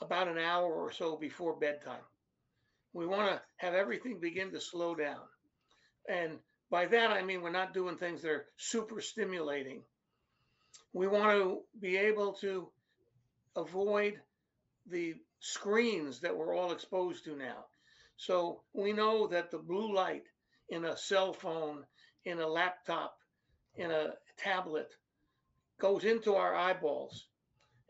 about 0.01 0.27
an 0.27 0.37
hour 0.37 0.71
or 0.71 0.91
so 0.91 1.17
before 1.17 1.55
bedtime. 1.55 2.05
We 2.93 3.07
want 3.07 3.31
to 3.31 3.41
have 3.57 3.73
everything 3.73 4.19
begin 4.19 4.51
to 4.51 4.61
slow 4.61 4.95
down. 4.95 5.21
And 6.07 6.39
by 6.69 6.85
that, 6.87 7.11
I 7.11 7.23
mean 7.23 7.41
we're 7.41 7.49
not 7.49 7.73
doing 7.73 7.97
things 7.97 8.21
that 8.21 8.31
are 8.31 8.45
super 8.57 9.01
stimulating 9.01 9.83
we 10.93 11.07
want 11.07 11.31
to 11.31 11.61
be 11.79 11.97
able 11.97 12.33
to 12.33 12.69
avoid 13.55 14.19
the 14.89 15.15
screens 15.43 16.21
that 16.21 16.37
we're 16.37 16.55
all 16.55 16.71
exposed 16.71 17.25
to 17.25 17.35
now. 17.35 17.65
So 18.15 18.61
we 18.71 18.93
know 18.93 19.27
that 19.27 19.51
the 19.51 19.57
blue 19.57 19.93
light 19.93 20.23
in 20.69 20.85
a 20.85 20.95
cell 20.95 21.33
phone, 21.33 21.85
in 22.23 22.39
a 22.39 22.47
laptop, 22.47 23.17
in 23.75 23.91
a 23.91 24.13
tablet 24.37 24.87
goes 25.79 26.05
into 26.05 26.35
our 26.35 26.55
eyeballs. 26.55 27.27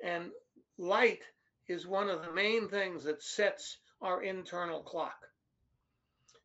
And 0.03 0.31
light 0.79 1.21
is 1.67 1.85
one 1.85 2.09
of 2.09 2.23
the 2.23 2.31
main 2.31 2.69
things 2.69 3.03
that 3.03 3.21
sets 3.21 3.77
our 4.01 4.23
internal 4.23 4.81
clock. 4.81 5.19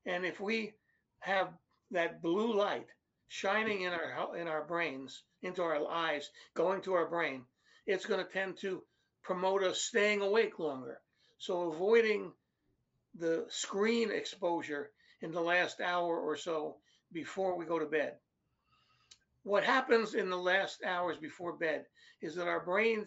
And 0.04 0.26
if 0.26 0.40
we 0.40 0.74
have 1.20 1.48
that 1.90 2.20
blue 2.20 2.54
light 2.54 2.88
shining 3.28 3.82
in 3.82 3.94
our 3.94 4.36
in 4.36 4.46
our 4.46 4.64
brains, 4.64 5.22
into 5.40 5.62
our 5.62 5.90
eyes, 5.90 6.28
going 6.52 6.82
to 6.82 6.92
our 6.92 7.08
brain, 7.08 7.46
it's 7.86 8.04
going 8.04 8.22
to 8.22 8.30
tend 8.30 8.58
to 8.58 8.82
promote 9.28 9.62
us 9.62 9.82
staying 9.82 10.22
awake 10.22 10.58
longer. 10.58 11.02
So 11.36 11.70
avoiding 11.70 12.32
the 13.14 13.44
screen 13.50 14.10
exposure 14.10 14.90
in 15.20 15.32
the 15.32 15.40
last 15.42 15.82
hour 15.82 16.18
or 16.18 16.34
so 16.34 16.76
before 17.12 17.54
we 17.54 17.66
go 17.66 17.78
to 17.78 17.84
bed. 17.84 18.14
What 19.42 19.64
happens 19.64 20.14
in 20.14 20.30
the 20.30 20.38
last 20.38 20.82
hours 20.82 21.18
before 21.18 21.52
bed 21.52 21.84
is 22.22 22.34
that 22.36 22.48
our 22.48 22.64
brain 22.64 23.06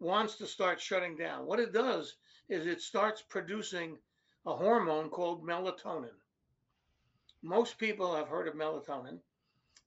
wants 0.00 0.34
to 0.38 0.46
start 0.48 0.80
shutting 0.80 1.16
down. 1.16 1.46
What 1.46 1.60
it 1.60 1.72
does 1.72 2.16
is 2.48 2.66
it 2.66 2.80
starts 2.80 3.22
producing 3.22 3.96
a 4.46 4.56
hormone 4.56 5.08
called 5.08 5.46
melatonin. 5.46 6.18
Most 7.44 7.78
people 7.78 8.16
have 8.16 8.26
heard 8.26 8.48
of 8.48 8.54
melatonin. 8.54 9.20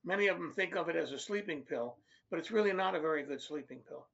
Many 0.02 0.28
of 0.28 0.38
them 0.38 0.50
think 0.50 0.76
of 0.76 0.88
it 0.88 0.96
as 0.96 1.12
a 1.12 1.18
sleeping 1.18 1.60
pill, 1.60 1.98
but 2.30 2.38
it's 2.38 2.50
really 2.50 2.72
not 2.72 2.94
a 2.94 3.00
very 3.00 3.22
good 3.22 3.42
sleeping 3.42 3.80
pill. 3.86 4.06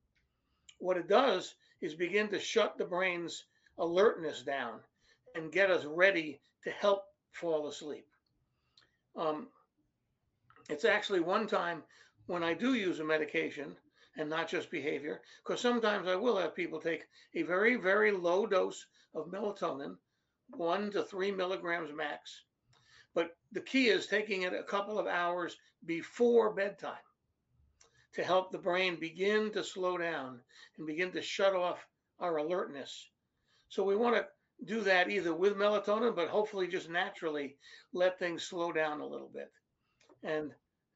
What 0.80 0.96
it 0.96 1.08
does 1.08 1.54
is 1.82 1.94
begin 1.94 2.28
to 2.28 2.40
shut 2.40 2.78
the 2.78 2.86
brain's 2.86 3.44
alertness 3.78 4.42
down 4.42 4.80
and 5.34 5.52
get 5.52 5.70
us 5.70 5.84
ready 5.84 6.40
to 6.64 6.70
help 6.70 7.04
fall 7.32 7.68
asleep. 7.68 8.06
Um, 9.14 9.48
it's 10.70 10.86
actually 10.86 11.20
one 11.20 11.46
time 11.46 11.82
when 12.26 12.42
I 12.42 12.54
do 12.54 12.74
use 12.74 12.98
a 12.98 13.04
medication 13.04 13.76
and 14.16 14.30
not 14.30 14.48
just 14.48 14.70
behavior, 14.70 15.20
because 15.44 15.60
sometimes 15.60 16.08
I 16.08 16.16
will 16.16 16.36
have 16.36 16.54
people 16.54 16.80
take 16.80 17.06
a 17.34 17.42
very, 17.42 17.76
very 17.76 18.10
low 18.10 18.46
dose 18.46 18.86
of 19.14 19.30
melatonin, 19.30 19.98
one 20.48 20.90
to 20.92 21.02
three 21.02 21.30
milligrams 21.30 21.92
max. 21.92 22.42
But 23.14 23.36
the 23.52 23.60
key 23.60 23.88
is 23.88 24.06
taking 24.06 24.42
it 24.42 24.54
a 24.54 24.62
couple 24.62 24.98
of 24.98 25.06
hours 25.06 25.58
before 25.84 26.54
bedtime 26.54 27.04
to 28.14 28.24
help 28.24 28.50
the 28.50 28.58
brain 28.58 28.98
begin 28.98 29.52
to 29.52 29.64
slow 29.64 29.96
down 29.96 30.40
and 30.78 30.86
begin 30.86 31.12
to 31.12 31.22
shut 31.22 31.54
off 31.54 31.86
our 32.18 32.38
alertness. 32.38 33.08
So 33.68 33.84
we 33.84 33.96
want 33.96 34.16
to 34.16 34.26
do 34.64 34.82
that 34.82 35.10
either 35.10 35.34
with 35.34 35.56
melatonin, 35.56 36.14
but 36.14 36.28
hopefully 36.28 36.66
just 36.66 36.90
naturally 36.90 37.56
let 37.92 38.18
things 38.18 38.42
slow 38.42 38.72
down 38.72 39.00
a 39.00 39.06
little 39.06 39.30
bit, 39.32 39.50
and 40.22 40.50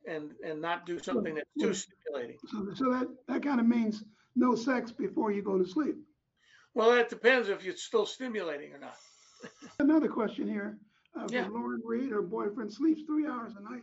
and 0.06 0.32
and 0.44 0.60
not 0.60 0.86
do 0.86 0.98
something 0.98 1.34
that's 1.34 1.48
too 1.58 1.72
stimulating. 1.72 2.36
So, 2.50 2.68
so 2.74 2.90
that 2.92 3.08
that 3.28 3.42
kind 3.42 3.60
of 3.60 3.66
means 3.66 4.04
no 4.36 4.54
sex 4.54 4.90
before 4.90 5.32
you 5.32 5.42
go 5.42 5.56
to 5.56 5.66
sleep. 5.66 5.96
Well, 6.74 6.90
that 6.92 7.08
depends 7.08 7.48
if 7.48 7.64
it's 7.66 7.84
still 7.84 8.04
stimulating 8.04 8.72
or 8.72 8.78
not. 8.78 8.96
Another 9.78 10.08
question 10.08 10.48
here 10.48 10.78
uh, 11.18 11.26
Yeah. 11.30 11.46
Lauren 11.48 11.80
Reed. 11.84 12.10
Her 12.10 12.22
boyfriend 12.22 12.72
sleeps 12.72 13.02
three 13.06 13.26
hours 13.26 13.52
a 13.56 13.62
night. 13.62 13.82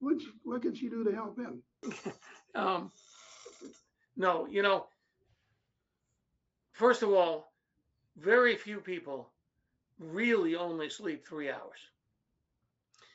What 0.00 0.16
what 0.42 0.62
can 0.62 0.74
she 0.74 0.88
do 0.88 1.04
to 1.04 1.12
help 1.12 1.38
him? 1.38 1.62
Um, 2.52 2.90
no, 4.16 4.48
you 4.48 4.60
know, 4.60 4.86
first 6.72 7.04
of 7.04 7.12
all, 7.12 7.52
very 8.16 8.56
few 8.56 8.80
people 8.80 9.30
really 10.00 10.56
only 10.56 10.90
sleep 10.90 11.24
three 11.24 11.48
hours. 11.48 11.78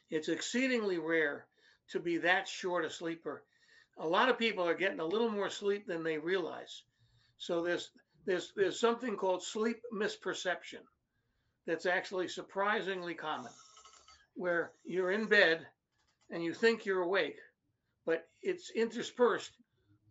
It's 0.10 0.30
exceedingly 0.30 1.00
rare 1.00 1.48
to 1.90 2.00
be 2.00 2.18
that 2.20 2.48
short 2.48 2.86
a 2.86 2.90
sleeper. 2.90 3.44
A 3.98 4.08
lot 4.08 4.30
of 4.30 4.40
people 4.40 4.66
are 4.66 4.74
getting 4.74 5.02
a 5.02 5.06
little 5.06 5.30
more 5.30 5.50
sleep 5.50 5.86
than 5.86 6.02
they 6.02 6.18
realize. 6.18 6.84
So 7.38 7.62
there's 7.62 7.92
there's 8.26 8.54
there's 8.56 8.80
something 8.80 9.18
called 9.18 9.44
sleep 9.44 9.82
misperception 9.94 10.84
that's 11.68 11.86
actually 11.86 12.30
surprisingly 12.30 13.16
common, 13.16 13.52
where 14.36 14.72
you're 14.86 15.12
in 15.12 15.26
bed 15.26 15.68
and 16.30 16.44
you 16.44 16.54
think 16.54 16.86
you're 16.86 17.02
awake, 17.02 17.38
but 18.06 18.28
it's 18.42 18.72
interspersed 18.72 19.52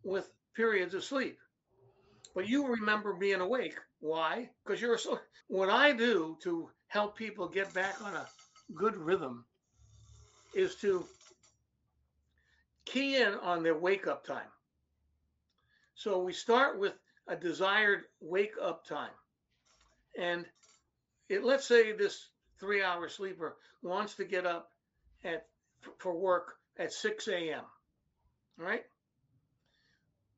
with 0.03 0.31
periods 0.55 0.94
of 0.94 1.05
sleep. 1.05 1.38
But 2.35 2.48
you 2.48 2.66
remember 2.66 3.12
being 3.14 3.40
awake. 3.40 3.77
Why? 4.00 4.50
Because 4.64 4.81
you're 4.81 4.98
so. 4.98 5.18
What 5.48 5.70
I 5.70 5.92
do 5.92 6.37
to 6.42 6.70
help 6.88 7.16
people 7.16 7.48
get 7.48 7.72
back 7.74 8.03
on 8.03 8.14
a 8.14 8.27
good 8.74 8.96
rhythm 8.96 9.44
is 10.55 10.74
to 10.77 11.05
key 12.85 13.16
in 13.16 13.35
on 13.35 13.62
their 13.62 13.77
wake 13.77 14.07
up 14.07 14.24
time. 14.24 14.48
So 15.94 16.22
we 16.22 16.33
start 16.33 16.79
with 16.79 16.94
a 17.29 17.37
desired 17.37 18.05
wake 18.20 18.55
up 18.61 18.87
time. 18.87 19.11
And 20.18 20.44
it, 21.29 21.44
let's 21.44 21.66
say 21.66 21.92
this 21.92 22.29
three 22.59 22.83
hour 22.83 23.09
sleeper 23.09 23.57
wants 23.83 24.14
to 24.14 24.24
get 24.24 24.46
up 24.46 24.70
at 25.24 25.46
for 26.05 26.14
work 26.14 26.53
at 26.79 26.93
6 26.93 27.29
a.m. 27.29 27.64
All 28.61 28.67
right. 28.67 28.85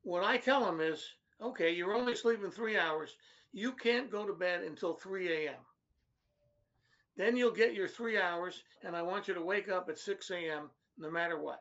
What 0.03 0.23
I 0.23 0.37
tell 0.37 0.65
them 0.65 0.81
is, 0.81 1.05
okay, 1.43 1.75
you're 1.75 1.93
only 1.93 2.15
sleeping 2.15 2.53
three 2.53 2.79
hours. 2.79 3.17
You 3.53 3.73
can't 3.73 4.11
go 4.11 4.25
to 4.25 4.33
bed 4.33 4.63
until 4.63 4.95
3 4.95 5.47
a.m. 5.47 5.59
Then 7.17 7.37
you'll 7.37 7.51
get 7.51 7.75
your 7.75 7.89
three 7.89 8.17
hours, 8.17 8.63
and 8.85 8.95
I 8.95 9.03
want 9.03 9.27
you 9.27 9.35
to 9.35 9.43
wake 9.43 9.69
up 9.69 9.89
at 9.89 9.99
6 9.99 10.31
a.m. 10.31 10.71
no 10.99 11.11
matter 11.11 11.43
what. 11.43 11.59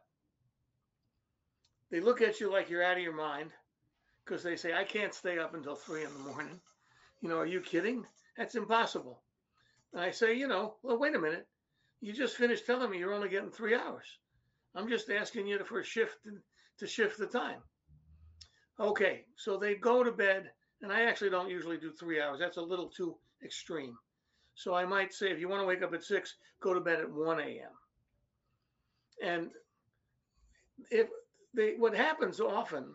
They 1.90 2.00
look 2.00 2.22
at 2.22 2.40
you 2.40 2.52
like 2.52 2.70
you're 2.70 2.84
out 2.84 2.98
of 2.98 3.04
your 3.04 3.16
mind 3.16 3.52
because 4.24 4.44
they 4.44 4.56
say, 4.56 4.74
I 4.74 4.84
can't 4.84 5.16
stay 5.16 5.40
up 5.40 5.56
until 5.56 5.76
3 5.76 6.04
in 6.04 6.14
the 6.14 6.32
morning. 6.32 6.60
You 7.22 7.30
know, 7.30 7.38
are 7.38 7.46
you 7.48 7.60
kidding? 7.60 8.06
That's 8.38 8.54
impossible. 8.54 9.24
And 9.94 10.02
I 10.04 10.12
say, 10.12 10.36
you 10.36 10.48
know, 10.48 10.76
well, 10.84 11.00
wait 11.00 11.16
a 11.16 11.20
minute. 11.20 11.48
You 12.02 12.14
just 12.14 12.36
finished 12.36 12.66
telling 12.66 12.92
me 12.92 13.00
you're 13.00 13.14
only 13.14 13.30
getting 13.30 13.52
three 13.52 13.76
hours. 13.76 14.06
I'm 14.76 14.90
just 14.90 15.10
asking 15.10 15.48
you 15.48 15.58
to, 15.58 15.66
for 15.66 15.80
a 15.80 15.84
shift 15.84 16.18
to 16.78 16.88
shift 16.88 17.18
the 17.18 17.28
time. 17.28 17.62
Okay, 18.80 19.26
so 19.38 19.58
they 19.58 19.76
go 19.76 20.04
to 20.04 20.12
bed, 20.12 20.52
and 20.82 20.92
I 20.92 21.04
actually 21.04 21.30
don't 21.30 21.50
usually 21.50 21.78
do 21.78 21.92
three 21.92 22.22
hours. 22.22 22.40
That's 22.40 22.58
a 22.58 22.62
little 22.62 22.90
too 22.90 23.16
extreme. 23.44 23.98
So 24.56 24.74
I 24.74 24.86
might 24.86 25.14
say, 25.14 25.32
if 25.32 25.40
you 25.40 25.48
want 25.48 25.62
to 25.62 25.66
wake 25.66 25.82
up 25.82 25.94
at 25.94 26.04
six, 26.04 26.36
go 26.60 26.74
to 26.74 26.82
bed 26.82 27.00
at 27.00 27.10
1 27.10 27.40
a.m. 27.40 27.72
And 29.24 29.50
if 30.92 31.08
they, 31.54 31.76
what 31.78 31.96
happens 31.96 32.42
often, 32.42 32.94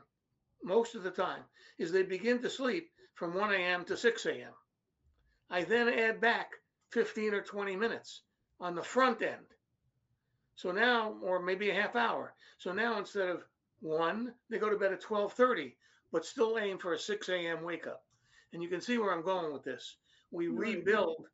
most 0.62 0.94
of 0.94 1.02
the 1.02 1.10
time, 1.10 1.42
is 1.78 1.90
they 1.90 2.02
begin 2.02 2.42
to 2.42 2.50
sleep 2.50 2.90
from 3.14 3.34
1 3.34 3.54
a.m. 3.54 3.84
to 3.86 3.96
6 3.96 4.26
a.m. 4.26 4.52
I 5.50 5.64
then 5.64 5.88
add 5.88 6.20
back 6.20 6.50
15 6.90 7.34
or 7.34 7.42
20 7.42 7.76
minutes 7.76 8.22
on 8.60 8.74
the 8.74 8.82
front 8.82 9.22
end. 9.22 9.46
So 10.54 10.70
now, 10.72 11.16
or 11.22 11.40
maybe 11.40 11.70
a 11.70 11.74
half 11.74 11.96
hour. 11.96 12.34
So 12.58 12.72
now 12.72 12.98
instead 12.98 13.28
of 13.28 13.42
one, 13.80 14.34
they 14.50 14.58
go 14.58 14.68
to 14.68 14.76
bed 14.76 14.92
at 14.92 15.02
12:30, 15.02 15.74
but 16.12 16.26
still 16.26 16.58
aim 16.58 16.78
for 16.78 16.92
a 16.92 16.98
6 16.98 17.28
a.m. 17.30 17.62
wake 17.62 17.86
up. 17.86 18.04
And 18.52 18.62
you 18.62 18.68
can 18.68 18.80
see 18.80 18.98
where 18.98 19.12
I'm 19.12 19.24
going 19.24 19.52
with 19.52 19.64
this. 19.64 19.96
We 20.30 20.48
rebuild 20.48 21.26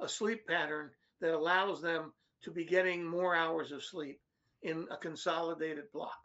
a 0.00 0.08
sleep 0.08 0.46
pattern 0.46 0.90
that 1.20 1.34
allows 1.34 1.80
them 1.80 2.12
to 2.42 2.50
be 2.50 2.64
getting 2.64 3.04
more 3.04 3.34
hours 3.34 3.70
of 3.70 3.84
sleep 3.84 4.20
in 4.62 4.86
a 4.90 4.96
consolidated 4.96 5.92
block. 5.92 6.18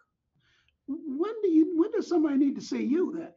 When 0.87 1.33
do 1.43 1.49
you 1.49 1.77
when 1.77 1.91
does 1.91 2.07
somebody 2.07 2.37
need 2.37 2.55
to 2.55 2.61
see 2.61 2.83
you 2.83 3.13
then? 3.15 3.33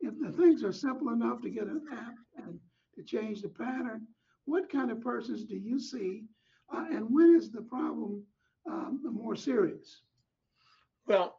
If 0.00 0.18
the 0.18 0.32
things 0.36 0.64
are 0.64 0.72
simple 0.72 1.10
enough 1.10 1.40
to 1.42 1.50
get 1.50 1.64
an 1.64 1.82
app 1.92 2.14
and 2.36 2.58
to 2.96 3.02
change 3.04 3.42
the 3.42 3.48
pattern, 3.48 4.06
what 4.46 4.70
kind 4.70 4.90
of 4.90 5.00
persons 5.00 5.44
do 5.44 5.56
you 5.56 5.78
see, 5.78 6.24
uh, 6.72 6.84
and 6.90 7.06
when 7.10 7.36
is 7.36 7.50
the 7.50 7.62
problem 7.62 8.22
um, 8.66 9.00
more 9.12 9.36
serious? 9.36 10.02
Well, 11.06 11.36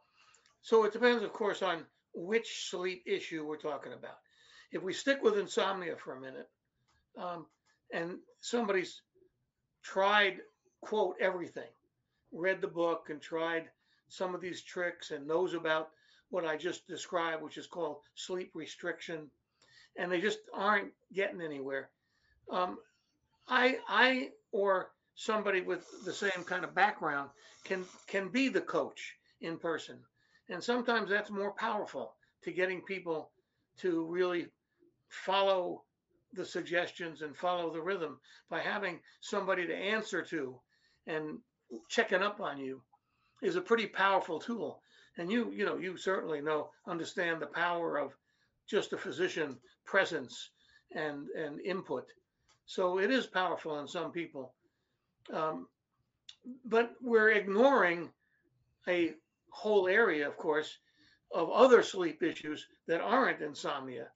so 0.62 0.84
it 0.84 0.94
depends, 0.94 1.24
of 1.24 1.34
course, 1.34 1.62
on 1.62 1.86
which 2.13 2.70
sleep 2.70 3.04
issue 3.06 3.46
we're 3.46 3.58
talking 3.58 3.94
about. 3.94 4.17
If 4.72 4.84
we 4.84 4.94
stick 4.94 5.22
with 5.22 5.38
insomnia 5.38 5.96
for 5.96 6.13
a 6.15 6.22
minute, 6.22 6.50
um, 7.17 7.46
and 7.94 8.17
somebody's 8.39 9.02
tried, 9.84 10.38
quote, 10.82 11.15
everything, 11.20 11.70
read 12.32 12.62
the 12.62 12.67
book 12.67 13.08
and 13.10 13.22
tried 13.22 13.70
some 14.08 14.36
of 14.36 14.41
these 14.41 14.62
tricks 14.62 15.12
and 15.12 15.28
knows 15.28 15.54
about 15.54 15.89
what 16.30 16.46
I 16.46 16.58
just 16.58 16.88
described, 16.88 17.44
which 17.44 17.58
is 17.58 17.67
called 17.67 17.98
sleep 18.15 18.52
restriction, 18.54 19.30
and 19.98 20.12
they 20.12 20.22
just 20.22 20.39
aren't 20.54 20.91
getting 21.13 21.41
anywhere. 21.41 21.89
Um, 22.50 22.78
I, 23.48 23.80
I, 23.88 24.30
or 24.52 24.91
somebody 25.15 25.62
with 25.62 25.86
the 26.06 26.13
same 26.13 26.43
kind 26.45 26.63
of 26.63 26.76
background 26.76 27.30
can 27.63 27.86
can 28.08 28.30
be 28.30 28.50
the 28.50 28.62
coach 28.62 29.15
in 29.41 29.58
person, 29.58 30.00
and 30.50 30.63
sometimes 30.63 31.10
that's 31.10 31.30
more 31.30 31.52
powerful 31.52 32.15
to 32.43 32.52
getting 32.52 32.82
people 32.82 33.32
to 33.78 34.06
really 34.06 34.47
follow 35.10 35.84
the 36.34 36.45
suggestions 36.45 37.21
and 37.21 37.36
follow 37.36 37.71
the 37.71 37.82
rhythm 37.82 38.19
by 38.50 38.60
having 38.60 39.00
somebody 39.19 39.67
to 39.67 39.76
answer 39.76 40.24
to 40.24 40.60
and 41.08 41.39
checking 41.89 42.21
up 42.21 42.39
on 42.39 42.58
you 42.58 42.82
is 43.41 43.56
a 43.56 43.62
pretty 43.62 43.88
powerful 43.88 44.39
tool 44.39 44.82
and 45.17 45.32
you 45.32 45.52
you 45.52 45.65
know 45.65 45.78
you 45.78 45.97
certainly 45.97 46.41
know 46.41 46.69
understand 46.88 47.41
the 47.41 47.47
power 47.47 47.97
of 47.97 48.15
just 48.67 48.93
a 48.93 48.97
physician 48.97 49.58
presence 49.86 50.50
and 50.95 51.28
and 51.30 51.60
input. 51.62 52.08
So 52.65 53.00
it 53.00 53.12
is 53.12 53.28
powerful 53.28 53.80
in 53.80 53.88
some 53.88 54.12
people, 54.12 54.54
um, 55.31 55.67
but 56.65 56.93
we're 57.01 57.31
ignoring 57.31 58.10
a 58.88 59.13
whole 59.49 59.88
area, 59.88 60.27
of 60.27 60.38
course, 60.38 60.77
of 61.31 61.49
other 61.51 61.84
sleep 61.84 62.23
issues 62.23 62.67
that 62.88 63.01
aren't 63.01 63.41
insomnia, 63.41 64.07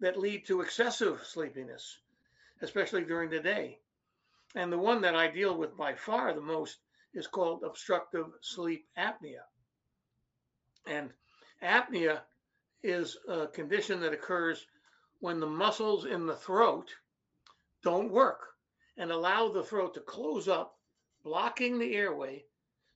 that 0.00 0.18
lead 0.18 0.46
to 0.46 0.60
excessive 0.60 1.22
sleepiness, 1.24 1.98
especially 2.62 3.04
during 3.04 3.30
the 3.30 3.40
day. 3.40 3.78
And 4.54 4.72
the 4.72 4.78
one 4.78 5.00
that 5.02 5.14
I 5.14 5.28
deal 5.28 5.56
with 5.56 5.76
by 5.76 5.94
far 5.94 6.32
the 6.32 6.40
most 6.40 6.78
is 7.14 7.26
called 7.26 7.62
obstructive 7.64 8.26
sleep 8.40 8.86
apnea. 8.96 9.44
And 10.86 11.10
apnea 11.62 12.22
is 12.82 13.18
a 13.28 13.46
condition 13.48 14.00
that 14.00 14.12
occurs 14.12 14.66
when 15.18 15.40
the 15.40 15.46
muscles 15.46 16.06
in 16.06 16.26
the 16.26 16.36
throat 16.36 16.88
don't 17.82 18.10
work 18.10 18.49
and 19.00 19.10
allow 19.10 19.48
the 19.48 19.62
throat 19.62 19.94
to 19.94 20.00
close 20.00 20.46
up, 20.46 20.78
blocking 21.24 21.78
the 21.78 21.94
airway 21.96 22.44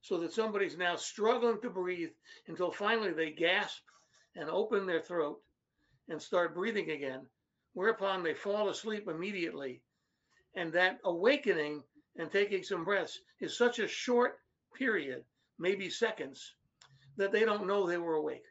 so 0.03 0.19
that 0.19 0.35
somebody's 0.35 0.77
now 0.77 0.95
struggling 0.95 1.59
to 1.63 1.71
breathe 1.71 2.11
until 2.47 2.71
finally 2.71 3.11
they 3.11 3.31
gasp 3.31 3.83
and 4.37 4.51
open 4.51 4.85
their 4.85 5.01
throat 5.01 5.41
and 6.11 6.21
start 6.21 6.55
breathing 6.55 6.91
again, 6.91 7.23
whereupon 7.73 8.23
they 8.23 8.35
fall 8.35 8.69
asleep 8.69 9.09
immediately. 9.09 9.81
And 10.55 10.71
that 10.75 10.99
awakening 11.07 11.83
and 12.19 12.31
taking 12.31 12.63
some 12.63 12.85
breaths 12.85 13.19
is 13.41 13.57
such 13.57 13.79
a 13.79 13.89
short 13.89 14.41
period, 14.75 15.25
maybe 15.59 15.89
seconds, 15.89 16.55
that 17.17 17.33
they 17.33 17.47
don't 17.47 17.67
know 17.67 17.87
they 17.87 17.97
were 17.97 18.17
awake. 18.17 18.45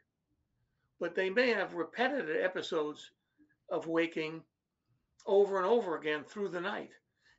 But 0.98 1.14
they 1.14 1.30
may 1.30 1.50
have 1.50 1.74
repetitive 1.74 2.36
episodes 2.42 3.12
of 3.70 3.86
waking 3.86 4.42
over 5.24 5.58
and 5.58 5.66
over 5.66 5.96
again 5.96 6.24
through 6.24 6.48
the 6.48 6.60
night. 6.60 6.90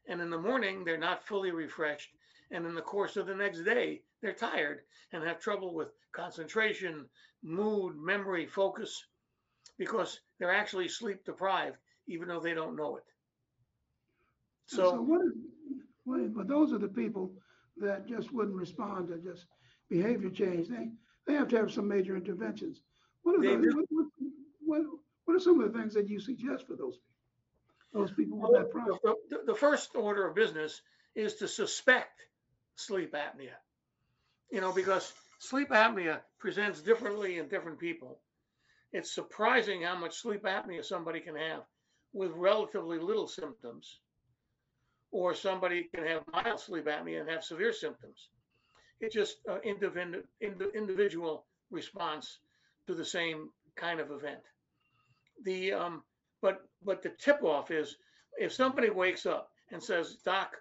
And 0.08 0.22
in 0.22 0.30
the 0.30 0.38
morning, 0.38 0.84
they're 0.84 0.98
not 0.98 1.26
fully 1.26 1.52
refreshed. 1.52 2.10
And 2.52 2.65
in 2.65 2.76
the 2.76 2.82
course 2.82 3.18
of 3.18 3.28
the 3.28 3.36
next 3.36 3.63
day, 3.63 4.02
they're 4.22 4.34
tired 4.34 4.82
and 5.12 5.24
have 5.24 5.39
trouble 5.39 5.74
with 5.74 5.89
concentration, 6.12 7.06
mood, 7.44 7.96
memory, 7.98 8.46
focus, 8.46 9.04
because 9.78 10.20
they're 10.39 10.54
actually 10.54 10.88
sleep 10.88 11.26
deprived, 11.26 11.78
even 12.08 12.28
though 12.28 12.39
they 12.39 12.54
don't 12.54 12.76
know 12.76 12.98
it. 12.98 13.04
So, 14.68 14.91
So, 14.91 15.02
what, 15.02 15.22
is, 16.22 16.30
but 16.30 16.48
those 16.48 16.72
are 16.72 16.78
the 16.78 16.88
people 16.88 17.32
that 17.78 18.08
just 18.08 18.32
wouldn't 18.32 18.56
respond 18.56 19.10
to 19.10 19.18
just 19.18 19.48
behavior 19.89 20.30
change. 20.30 20.68
They 20.70 20.89
they 21.28 21.34
have 21.34 21.48
to 21.50 21.58
have 21.58 21.74
some 21.74 21.88
major 21.88 22.15
interventions. 22.15 22.82
What 23.24 23.39
are 23.39 23.41
They 23.41 23.56
those, 23.56 23.74
what, 23.76 23.86
what, 23.89 24.06
what, 24.62 24.82
what 25.26 25.36
are 25.36 25.39
some 25.39 25.60
of 25.60 25.72
the 25.72 25.78
things 25.78 25.94
that 25.96 26.08
you 26.08 26.20
suggest 26.20 26.68
for 26.68 26.76
those 26.76 26.98
people? 26.98 27.14
Those 27.93 28.12
people 28.12 28.38
with 28.39 28.52
that 28.54 28.71
problem. 28.71 29.00
the, 29.30 29.43
the- 29.45 29.56
first 29.56 29.95
order 29.95 30.28
of 30.28 30.36
business 30.36 30.82
is 31.15 31.36
to 31.36 31.48
suspect 31.48 32.21
sleep 32.76 33.13
apnea. 33.13 33.56
You 34.52 34.62
know, 34.62 34.71
because 34.74 35.13
sleep 35.39 35.69
apnea 35.69 36.19
presents 36.39 36.82
differently 36.82 37.38
in 37.38 37.48
different 37.48 37.80
people. 37.80 38.19
It's 38.91 39.13
surprising 39.13 39.82
how 39.82 39.98
much 39.98 40.17
sleep 40.21 40.43
apnea 40.43 40.84
somebody 40.84 41.19
can 41.19 41.36
have 41.36 41.63
with 42.13 42.32
relatively 42.36 42.98
little 43.00 43.28
symptoms, 43.28 44.00
or 45.12 45.34
somebody 45.36 45.89
can 45.93 46.06
have 46.06 46.24
mild 46.32 46.60
sleep 46.60 46.86
apnea 46.86 47.21
and 47.21 47.30
have 47.30 47.43
severe 47.43 47.74
symptoms. 47.74 48.30
It's 49.02 49.13
just 49.13 49.38
an 49.48 49.60
individual, 49.63 50.24
individual 50.74 51.45
response 51.71 52.39
to 52.88 52.93
the 52.95 53.06
same 53.06 53.50
kind 53.76 54.00
of 54.00 54.12
event. 54.12 54.39
The 55.43 55.74
um, 55.74 56.04
but 56.45 56.62
but 56.84 57.01
the 57.01 57.10
tip 57.10 57.41
off 57.41 57.71
is 57.71 57.95
if 58.38 58.53
somebody 58.53 58.91
wakes 58.91 59.25
up 59.25 59.49
and 59.71 59.81
says, 59.81 60.17
Doc, 60.23 60.55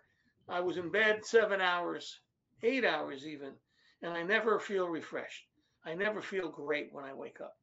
I 0.48 0.60
was 0.60 0.78
in 0.78 0.90
bed 0.90 1.26
seven 1.26 1.60
hours, 1.60 2.20
eight 2.62 2.86
hours 2.86 3.26
even, 3.26 3.52
and 4.00 4.14
I 4.14 4.22
never 4.22 4.58
feel 4.58 4.88
refreshed. 4.88 5.44
I 5.84 5.92
never 5.92 6.22
feel 6.22 6.48
great 6.48 6.88
when 6.90 7.04
I 7.04 7.12
wake 7.12 7.42
up. 7.42 7.58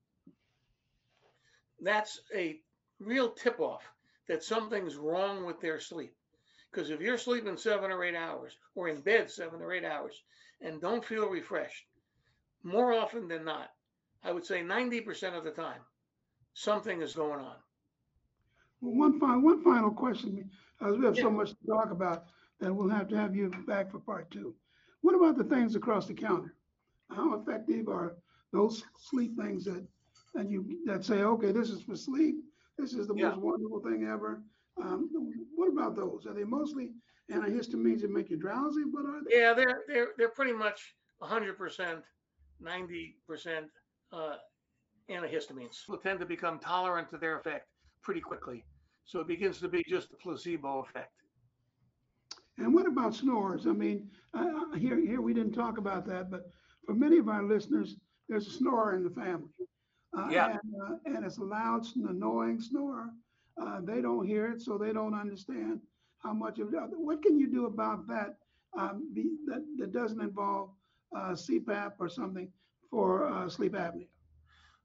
That's 1.79 2.21
a 2.36 2.60
real 2.99 3.31
tip 3.31 3.60
off 3.60 3.81
that 4.27 4.43
something's 4.43 4.97
wrong 4.97 5.43
with 5.43 5.60
their 5.60 5.79
sleep. 5.79 6.13
Because 6.71 6.91
if 6.91 7.01
you're 7.01 7.17
sleeping 7.17 7.57
seven 7.57 7.89
or 7.89 8.03
eight 8.03 8.15
hours 8.15 8.55
or 8.75 8.88
in 8.88 9.01
bed 9.01 9.31
seven 9.31 9.63
or 9.63 9.73
eight 9.73 9.84
hours 9.84 10.21
and 10.62 10.79
don't 10.79 11.03
feel 11.03 11.27
refreshed, 11.27 11.88
more 12.62 12.93
often 12.93 13.27
than 13.27 13.45
not, 13.45 13.71
I 14.23 14.31
would 14.31 14.45
say 14.45 14.62
90% 14.62 15.36
of 15.36 15.43
the 15.43 15.49
time, 15.49 15.81
something 16.53 17.01
is 17.01 17.15
going 17.15 17.39
on. 17.39 17.55
Well, 18.82 18.96
one 18.96 19.20
final 19.20 19.41
one 19.41 19.63
final 19.63 19.91
question, 19.91 20.50
as 20.82 20.98
we 20.98 21.06
have 21.06 21.15
so 21.15 21.30
much 21.30 21.50
to 21.52 21.67
talk 21.67 21.91
about 21.91 22.26
that 22.60 22.74
we'll 22.74 22.89
have 22.89 23.08
to 23.10 23.17
have 23.17 23.36
you 23.36 23.50
back 23.67 23.91
for 23.91 24.00
part 24.00 24.30
two. 24.32 24.56
What 25.02 25.15
about 25.15 25.38
the 25.38 25.44
things 25.44 25.76
across 25.76 26.08
the 26.08 26.13
counter? 26.13 26.56
How 27.10 27.34
effective 27.36 27.88
are 27.88 28.15
those 28.52 28.84
sleep 28.98 29.38
things 29.38 29.65
that 29.65 29.86
that 30.34 30.50
you 30.50 30.80
that 30.86 31.06
say, 31.06 31.22
okay, 31.22 31.52
this 31.52 31.70
is 31.70 31.82
for 31.84 31.96
sleep. 31.96 32.36
This 32.78 32.94
is 32.94 33.08
the 33.08 33.15
Yeah. 33.15 33.30
most 33.30 33.39
wonderful 33.41 33.82
thing 33.82 34.06
ever. 34.06 34.44
Um, 34.82 35.10
what 35.56 35.67
about 35.70 35.96
those? 35.96 36.26
Are 36.26 36.34
they 36.34 36.44
mostly 36.46 36.94
antihistamines 37.30 38.02
that 38.02 38.10
make 38.12 38.30
you 38.30 38.38
drowsy? 38.38 38.84
What 38.86 39.06
are 39.06 39.24
they? 39.24 39.38
Yeah, 39.38 39.54
they're 39.54 39.84
they're 39.88 40.13
they're 40.17 40.30
pretty 40.30 40.54
much 40.54 40.96
100%, 41.22 42.04
90% 42.63 43.70
uh, 44.12 44.36
antihistamines. 45.10 45.88
Will 45.88 45.98
tend 45.98 46.20
to 46.20 46.26
become 46.26 46.58
tolerant 46.58 47.10
to 47.10 47.17
their 47.17 47.38
effect 47.38 47.67
pretty 48.02 48.22
quickly. 48.22 48.63
So 49.05 49.19
it 49.19 49.27
begins 49.27 49.59
to 49.59 49.67
be 49.67 49.83
just 49.87 50.11
a 50.13 50.17
placebo 50.17 50.79
effect. 50.79 51.11
And 52.57 52.73
what 52.73 52.85
about 52.87 53.15
snores? 53.15 53.65
I 53.67 53.71
mean, 53.71 54.09
uh, 54.33 54.45
uh, 54.73 54.75
here, 54.77 54.99
here 54.99 55.21
we 55.21 55.33
didn't 55.33 55.53
talk 55.53 55.77
about 55.77 56.05
that, 56.07 56.29
but 56.29 56.49
for 56.85 56.93
many 56.93 57.17
of 57.17 57.27
our 57.27 57.43
listeners, 57.43 57.95
there's 58.29 58.47
a 58.47 58.51
snorer 58.51 58.95
in 58.95 59.03
the 59.03 59.09
family. 59.09 59.49
Uh, 60.17 60.27
Yeah. 60.29 60.49
And, 60.51 60.75
uh, 60.83 60.95
and 61.05 61.25
it's 61.25 61.37
a 61.37 61.43
loud, 61.43 61.85
annoying 62.07 62.59
snore. 62.61 63.09
Uh, 63.61 63.81
they 63.81 64.01
don't 64.01 64.25
hear 64.25 64.51
it, 64.51 64.61
so 64.61 64.77
they 64.77 64.93
don't 64.93 65.13
understand 65.13 65.79
how 66.19 66.33
much 66.33 66.59
of 66.59 66.73
it. 66.73 66.79
What 66.91 67.21
can 67.21 67.39
you 67.39 67.49
do 67.51 67.65
about 67.65 68.07
that? 68.07 68.37
Um, 68.77 69.11
be, 69.13 69.31
that, 69.47 69.65
that 69.77 69.91
doesn't 69.91 70.21
involve 70.21 70.69
uh, 71.15 71.31
CPAP 71.31 71.93
or 71.99 72.07
something 72.07 72.49
for 72.89 73.27
uh, 73.27 73.49
sleep 73.49 73.73
apnea. 73.73 74.07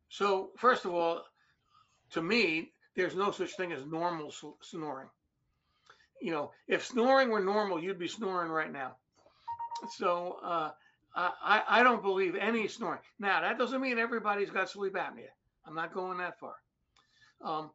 So 0.09 0.51
first 0.57 0.85
of 0.85 0.95
all, 0.95 1.23
to 2.11 2.23
me, 2.23 2.73
there's 2.97 3.15
no 3.15 3.31
such 3.31 3.57
thing 3.57 3.73
as 3.73 3.85
normal 3.87 4.33
snoring. 4.63 5.09
You 6.21 6.33
know, 6.33 6.51
if 6.67 6.85
snoring 6.85 7.29
were 7.29 7.43
normal, 7.43 7.83
you'd 7.83 7.99
be 7.99 8.09
snoring 8.09 8.51
right 8.51 8.73
now. 8.73 8.97
So 9.97 10.39
uh, 10.43 10.71
I, 11.15 11.31
I 11.43 11.63
I 11.69 11.83
don't 11.83 12.03
believe 12.03 12.35
any 12.35 12.67
snoring. 12.69 13.01
Now 13.19 13.41
that 13.43 13.59
doesn't 13.59 13.83
mean 13.83 13.99
everybody's 13.99 14.51
got 14.51 14.71
sleep 14.71 14.95
apnea. 14.95 15.29
I'm 15.67 15.75
not 15.75 15.93
going 15.93 16.19
that 16.19 16.41
far. 16.41 16.55
Um, 17.45 17.71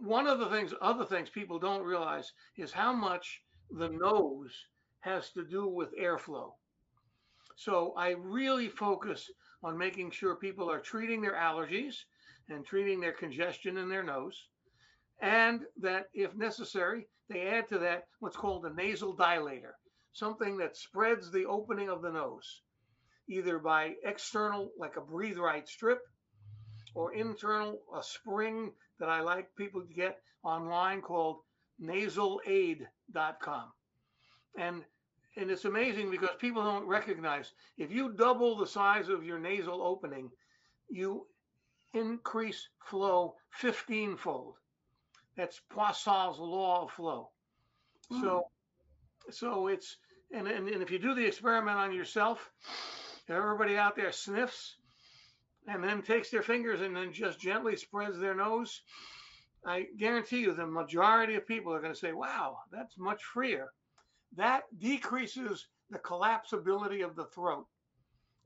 one 0.00 0.26
of 0.26 0.38
the 0.38 0.48
things, 0.48 0.72
other 0.80 1.04
things 1.04 1.28
people 1.28 1.58
don't 1.58 1.82
realize 1.82 2.32
is 2.56 2.72
how 2.72 2.92
much 2.92 3.42
the 3.70 3.88
nose 3.88 4.52
has 5.00 5.30
to 5.30 5.44
do 5.44 5.66
with 5.66 5.98
airflow. 5.98 6.52
So 7.56 7.94
I 7.96 8.10
really 8.10 8.68
focus 8.68 9.30
on 9.62 9.76
making 9.76 10.10
sure 10.10 10.36
people 10.36 10.70
are 10.70 10.80
treating 10.80 11.20
their 11.20 11.34
allergies 11.34 11.96
and 12.48 12.64
treating 12.64 13.00
their 13.00 13.12
congestion 13.12 13.76
in 13.76 13.88
their 13.88 14.02
nose, 14.02 14.48
and 15.20 15.60
that 15.80 16.08
if 16.12 16.34
necessary, 16.34 17.08
they 17.28 17.46
add 17.46 17.68
to 17.68 17.78
that 17.78 18.08
what's 18.20 18.36
called 18.36 18.66
a 18.66 18.74
nasal 18.74 19.16
dilator, 19.16 19.72
something 20.12 20.58
that 20.58 20.76
spreads 20.76 21.30
the 21.30 21.46
opening 21.46 21.88
of 21.88 22.02
the 22.02 22.12
nose, 22.12 22.62
either 23.28 23.58
by 23.58 23.94
external, 24.04 24.70
like 24.78 24.96
a 24.96 25.00
breathe 25.00 25.38
right 25.38 25.66
strip, 25.68 26.00
or 26.94 27.14
internal, 27.14 27.80
a 27.96 28.02
spring 28.02 28.72
that 28.98 29.08
I 29.08 29.20
like 29.20 29.54
people 29.56 29.80
to 29.80 29.94
get 29.94 30.20
online 30.42 31.00
called 31.00 31.40
nasalaid.com. 31.80 33.72
And 34.56 34.84
and 35.36 35.50
it's 35.50 35.64
amazing 35.64 36.12
because 36.12 36.30
people 36.38 36.62
don't 36.62 36.86
recognize 36.86 37.52
if 37.76 37.90
you 37.90 38.12
double 38.12 38.56
the 38.56 38.68
size 38.68 39.08
of 39.08 39.24
your 39.24 39.40
nasal 39.40 39.82
opening, 39.82 40.30
you 40.88 41.26
increase 41.94 42.68
flow 42.84 43.34
15 43.52 44.16
fold. 44.16 44.56
That's 45.36 45.60
Poiseuille's 45.70 46.38
law 46.38 46.84
of 46.84 46.90
flow. 46.90 47.30
Hmm. 48.10 48.20
So, 48.20 48.42
so 49.30 49.66
it's 49.68 49.96
and, 50.32 50.46
and 50.46 50.68
and 50.68 50.82
if 50.82 50.90
you 50.90 50.98
do 50.98 51.14
the 51.14 51.26
experiment 51.26 51.78
on 51.78 51.92
yourself, 51.92 52.50
everybody 53.28 53.76
out 53.76 53.96
there 53.96 54.12
sniffs 54.12 54.76
and 55.66 55.82
then 55.82 56.02
takes 56.02 56.30
their 56.30 56.42
fingers 56.42 56.80
and 56.80 56.94
then 56.94 57.12
just 57.12 57.40
gently 57.40 57.76
spreads 57.76 58.18
their 58.18 58.34
nose. 58.34 58.82
I 59.66 59.86
guarantee 59.98 60.40
you, 60.40 60.52
the 60.52 60.66
majority 60.66 61.36
of 61.36 61.46
people 61.46 61.72
are 61.72 61.80
going 61.80 61.94
to 61.94 61.98
say, 61.98 62.12
"Wow, 62.12 62.58
that's 62.70 62.98
much 62.98 63.22
freer." 63.24 63.72
That 64.36 64.64
decreases 64.78 65.66
the 65.90 65.98
collapsibility 65.98 67.04
of 67.04 67.16
the 67.16 67.26
throat 67.26 67.66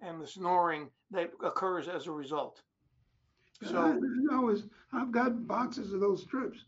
and 0.00 0.20
the 0.20 0.26
snoring 0.26 0.90
that 1.10 1.30
occurs 1.42 1.88
as 1.88 2.06
a 2.06 2.12
result. 2.12 2.62
So 3.64 3.76
I, 3.76 4.34
I 4.34 4.36
always, 4.36 4.64
I've 4.92 5.10
got 5.10 5.46
boxes 5.46 5.92
of 5.92 6.00
those 6.00 6.22
strips, 6.22 6.58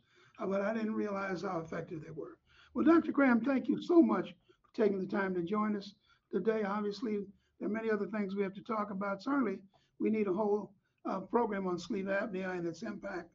uh, 0.41 0.47
but 0.47 0.61
I 0.61 0.75
didn't 0.75 0.95
realize 0.95 1.43
how 1.43 1.61
effective 1.61 2.03
they 2.03 2.11
were. 2.11 2.37
Well, 2.75 2.85
Dr. 2.85 3.13
Kram, 3.13 3.45
thank 3.45 3.69
you 3.69 3.81
so 3.81 4.03
much 4.03 4.31
for 4.31 4.83
taking 4.83 4.99
the 5.01 5.07
time 5.07 5.35
to 5.35 5.43
join 5.43 5.77
us 5.77 5.95
today. 6.33 6.63
Obviously, 6.65 7.19
there 7.59 7.69
are 7.69 7.73
many 7.73 7.91
other 7.91 8.07
things 8.07 8.35
we 8.35 8.43
have 8.43 8.55
to 8.55 8.63
talk 8.63 8.91
about. 8.91 9.23
Certainly, 9.23 9.59
we 10.01 10.11
need 10.11 10.27
a 10.27 10.33
whole 10.33 10.73
uh, 11.09 11.21
program 11.21 11.67
on 11.67 11.79
sleep 11.79 12.07
apnea 12.07 12.51
and 12.57 12.67
its 12.67 12.83
impact 12.83 13.29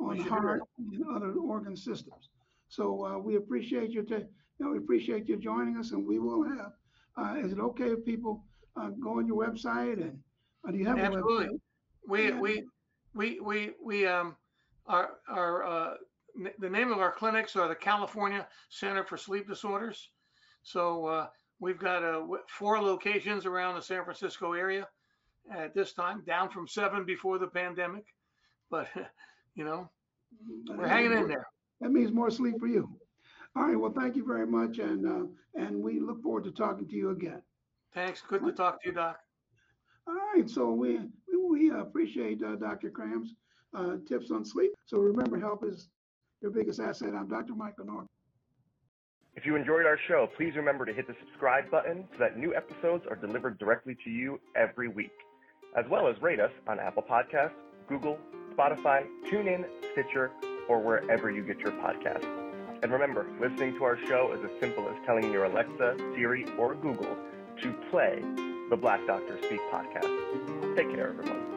on 0.00 0.18
heart 0.18 0.62
and 0.78 1.04
other 1.14 1.32
organ 1.34 1.76
systems. 1.76 2.30
So 2.68 3.04
uh, 3.04 3.18
we 3.18 3.36
appreciate 3.36 3.90
your, 3.90 4.04
ta- 4.04 4.16
you 4.16 4.66
know, 4.66 4.70
we 4.70 4.78
appreciate 4.78 5.28
you 5.28 5.36
joining 5.36 5.76
us, 5.76 5.92
and 5.92 6.06
we 6.06 6.18
will 6.18 6.44
have. 6.44 6.72
Uh, 7.16 7.36
is 7.44 7.52
it 7.52 7.58
okay 7.60 7.90
if 7.90 8.04
people 8.06 8.42
uh, 8.76 8.88
go 8.88 9.18
on 9.18 9.26
your 9.26 9.36
website 9.46 10.00
and 10.00 10.18
uh, 10.66 10.70
do 10.70 10.78
you 10.78 10.86
have 10.86 10.96
a 10.98 11.02
Absolutely. 11.02 11.46
website? 11.46 11.60
we 12.08 12.28
Yeah. 12.28 12.40
we 12.40 12.64
we 13.14 13.40
we 13.40 13.72
we 13.82 14.06
um 14.06 14.36
our 14.86 15.10
our 15.28 15.64
uh, 15.64 15.94
n- 16.38 16.52
the 16.58 16.68
name 16.68 16.92
of 16.92 16.98
our 16.98 17.12
clinics 17.12 17.56
are 17.56 17.68
the 17.68 17.74
California 17.74 18.46
Center 18.70 19.04
for 19.04 19.16
Sleep 19.16 19.48
Disorders. 19.48 20.08
So 20.62 21.06
uh, 21.06 21.26
we've 21.60 21.78
got 21.78 22.04
uh, 22.04 22.22
four 22.48 22.80
locations 22.80 23.46
around 23.46 23.76
the 23.76 23.82
San 23.82 24.04
Francisco 24.04 24.52
area 24.52 24.88
at 25.50 25.74
this 25.74 25.92
time, 25.92 26.22
down 26.26 26.48
from 26.50 26.68
seven 26.68 27.04
before 27.04 27.38
the 27.38 27.46
pandemic. 27.46 28.06
But 28.70 28.88
you 29.54 29.64
know, 29.64 29.90
we're 30.68 30.86
hanging 30.86 31.12
in 31.12 31.28
there. 31.28 31.46
That 31.80 31.90
means 31.90 32.12
more 32.12 32.30
sleep 32.30 32.58
for 32.60 32.68
you. 32.68 32.88
All 33.54 33.64
right. 33.64 33.78
Well, 33.78 33.92
thank 33.92 34.16
you 34.16 34.24
very 34.24 34.46
much, 34.46 34.78
and 34.78 35.06
uh, 35.06 35.26
and 35.54 35.82
we 35.82 36.00
look 36.00 36.22
forward 36.22 36.44
to 36.44 36.50
talking 36.50 36.88
to 36.88 36.94
you 36.94 37.10
again. 37.10 37.42
Thanks. 37.92 38.22
Good 38.26 38.44
to 38.44 38.52
talk 38.52 38.82
to 38.82 38.88
you, 38.88 38.94
Doc. 38.94 39.18
All 40.06 40.14
right. 40.14 40.48
So 40.48 40.70
we 40.72 41.00
we, 41.50 41.70
appreciate 41.70 42.42
uh, 42.42 42.56
Dr. 42.56 42.90
Kram's 42.90 43.34
uh, 43.74 43.96
tips 44.08 44.30
on 44.30 44.44
sleep. 44.44 44.72
So 44.86 44.98
remember, 44.98 45.38
help 45.38 45.64
is 45.64 45.88
your 46.40 46.50
biggest 46.50 46.80
asset. 46.80 47.14
I'm 47.14 47.28
Dr. 47.28 47.54
Michael 47.54 47.86
LeNoir. 47.86 48.06
If 49.34 49.46
you 49.46 49.56
enjoyed 49.56 49.86
our 49.86 49.98
show, 50.08 50.28
please 50.36 50.54
remember 50.56 50.84
to 50.84 50.92
hit 50.92 51.06
the 51.06 51.14
subscribe 51.24 51.70
button 51.70 52.04
so 52.12 52.18
that 52.18 52.38
new 52.38 52.54
episodes 52.54 53.04
are 53.08 53.16
delivered 53.16 53.58
directly 53.58 53.96
to 54.04 54.10
you 54.10 54.38
every 54.54 54.88
week, 54.88 55.12
as 55.74 55.86
well 55.88 56.06
as 56.06 56.20
rate 56.20 56.38
us 56.38 56.50
on 56.68 56.78
Apple 56.78 57.02
Podcasts, 57.02 57.52
Google, 57.88 58.18
Spotify, 58.54 59.06
TuneIn, 59.30 59.64
Stitcher, 59.92 60.30
or 60.68 60.80
wherever 60.80 61.30
you 61.30 61.42
get 61.42 61.58
your 61.60 61.72
podcasts. 61.72 62.28
And 62.82 62.92
remember, 62.92 63.26
listening 63.40 63.74
to 63.78 63.84
our 63.84 63.96
show 64.06 64.32
is 64.32 64.44
as 64.44 64.60
simple 64.60 64.86
as 64.88 64.96
telling 65.06 65.32
your 65.32 65.44
Alexa, 65.44 65.96
Siri, 66.14 66.44
or 66.58 66.74
Google 66.74 67.16
to 67.62 67.72
play 67.90 68.22
the 68.72 68.76
Black 68.78 69.06
Doctors 69.06 69.38
Speak 69.44 69.60
podcast. 69.70 70.08
Take 70.74 70.90
care, 70.94 71.08
everyone. 71.10 71.51